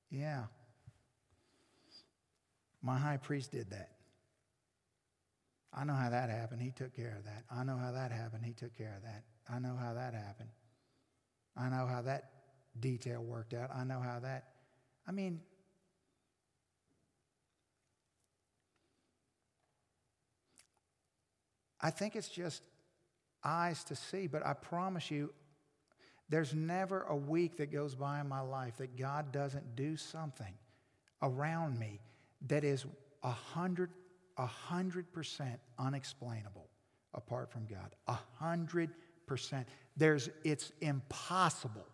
[0.10, 0.43] yeah,
[2.82, 3.89] my high priest did that.
[5.74, 6.62] I know how that happened.
[6.62, 7.43] He took care of that.
[7.51, 8.45] I know how that happened.
[8.45, 9.26] He took care of that.
[9.53, 10.47] I know how that happened.
[11.58, 12.32] I know how that
[12.80, 13.70] detail worked out.
[13.76, 14.45] I know how that.
[15.05, 15.41] I mean,
[21.82, 22.64] I think it's just
[23.43, 25.34] eyes to see, but I promise you,
[26.30, 30.53] there's never a week that goes by in my life that God doesn't do something
[31.21, 31.99] around me
[32.47, 32.86] that is
[33.23, 33.91] a hundred,
[34.38, 36.67] a hundred percent unexplainable
[37.13, 37.95] apart from God.
[38.07, 38.91] A hundred
[39.25, 39.67] percent.
[39.95, 41.88] There's, it's impossible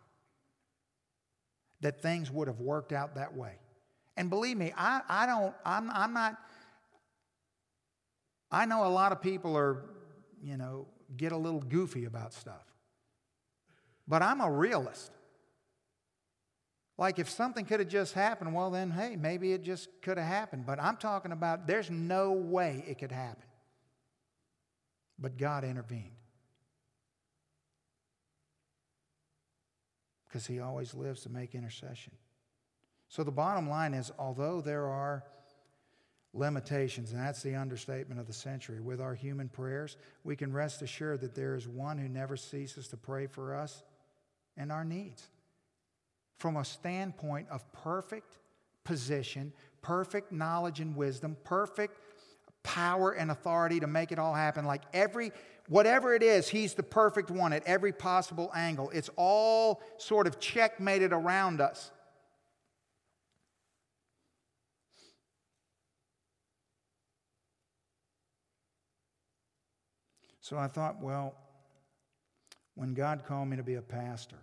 [1.82, 3.54] that things would have worked out that way.
[4.18, 6.38] And believe me, I, I don't, I'm, I'm not,
[8.52, 9.84] I know a lot of people are,
[10.42, 12.73] you know, get a little goofy about stuff.
[14.08, 15.12] But I'm a realist.
[16.98, 20.28] Like if something could have just happened, well, then, hey, maybe it just could have
[20.28, 20.66] happened.
[20.66, 23.44] But I'm talking about there's no way it could happen.
[25.18, 26.12] But God intervened.
[30.28, 32.14] Because He always lives to make intercession.
[33.08, 35.24] So the bottom line is although there are
[36.34, 40.82] limitations, and that's the understatement of the century, with our human prayers, we can rest
[40.82, 43.84] assured that there is one who never ceases to pray for us
[44.58, 45.28] and our needs
[46.38, 48.38] from a standpoint of perfect
[48.84, 51.98] position, perfect knowledge and wisdom, perfect
[52.64, 54.66] power and authority to make it all happen.
[54.66, 55.32] Like every,
[55.68, 58.90] whatever it is, he's the perfect one at every possible angle.
[58.92, 61.92] It's all sort of checkmated around us.
[70.42, 71.36] So I thought, well,
[72.76, 74.40] when God called me to be a pastor,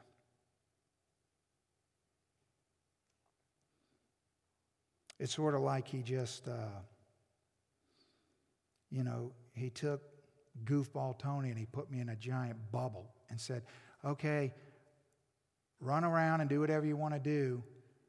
[5.20, 6.81] It's sort of like he just, uh,
[8.91, 10.01] you know, he took
[10.64, 13.62] goofball Tony and he put me in a giant bubble and said,
[14.03, 14.55] okay,
[15.78, 17.62] run around and do whatever you want to do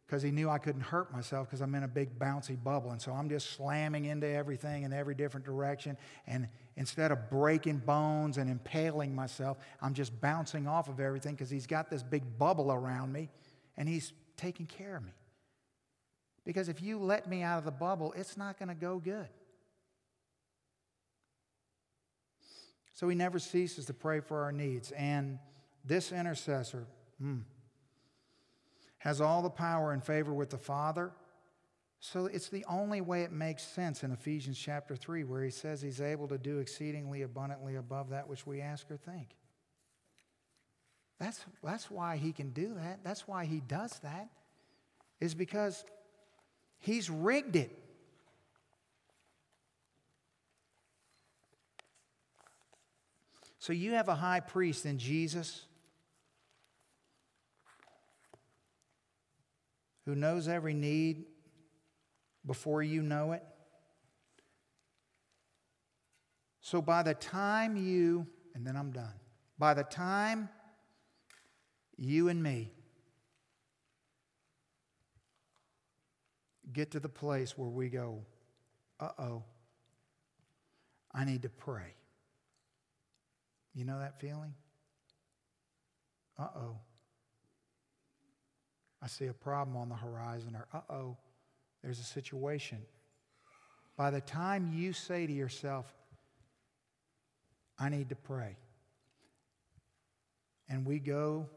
[0.07, 2.91] because he knew I couldn't hurt myself because I'm in a big bouncy bubble.
[2.91, 5.97] And so I'm just slamming into everything in every different direction.
[6.27, 6.47] And
[6.81, 11.67] instead of breaking bones and impaling myself, I'm just bouncing off of everything because he's
[11.67, 13.29] got this big bubble around me
[13.77, 15.11] and he's taking care of me.
[16.43, 19.27] Because if you let me out of the bubble, it's not going to go good.
[22.93, 24.89] So he never ceases to pray for our needs.
[24.89, 25.37] And
[25.85, 26.87] this intercessor
[27.21, 27.41] hmm,
[28.97, 31.11] has all the power and favor with the Father.
[32.01, 35.81] So it's the only way it makes sense in Ephesians chapter 3, where he says
[35.81, 39.29] he's able to do exceedingly abundantly above that which we ask or think.
[41.19, 42.99] That's, that's why he can do that.
[43.03, 44.29] That's why he does that,
[45.19, 45.85] is because
[46.81, 47.77] He's rigged it.
[53.59, 55.65] So you have a high priest in Jesus
[60.05, 61.25] who knows every need
[62.45, 63.43] before you know it.
[66.61, 69.13] So by the time you, and then I'm done,
[69.57, 70.49] by the time
[71.97, 72.71] you and me
[76.71, 78.23] get to the place where we go,
[78.99, 79.43] uh oh,
[81.13, 81.95] I need to pray.
[83.73, 84.53] You know that feeling?
[86.37, 86.77] Uh oh.
[89.01, 91.17] I see a problem on the horizon, or uh oh,
[91.83, 92.79] there's a situation.
[93.97, 95.85] By the time you say to yourself,
[97.77, 98.57] I need to pray,
[100.69, 101.49] and we go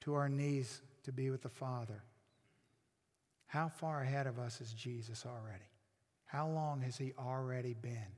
[0.00, 2.02] to our knees to be with the Father,
[3.46, 5.64] how far ahead of us is Jesus already?
[6.24, 8.12] How long has he already been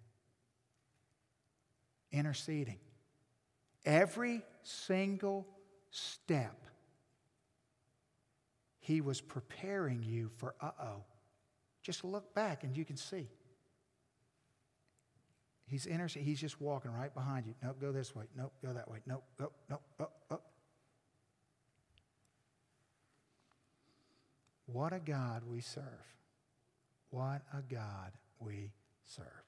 [2.11, 2.79] interceding?
[3.85, 5.47] Every single
[5.91, 6.65] step,
[8.81, 11.05] he was preparing you for uh oh.
[11.89, 13.27] Just look back and you can see.
[15.69, 16.29] He's interceding.
[16.29, 17.55] He's just walking right behind you.
[17.63, 18.27] Nope, go this way.
[18.37, 18.99] Nope, go that way.
[19.07, 20.41] Nope, go, nope, oh, oh.
[24.67, 25.83] What a God we serve.
[27.09, 28.73] What a God we
[29.07, 29.48] serve.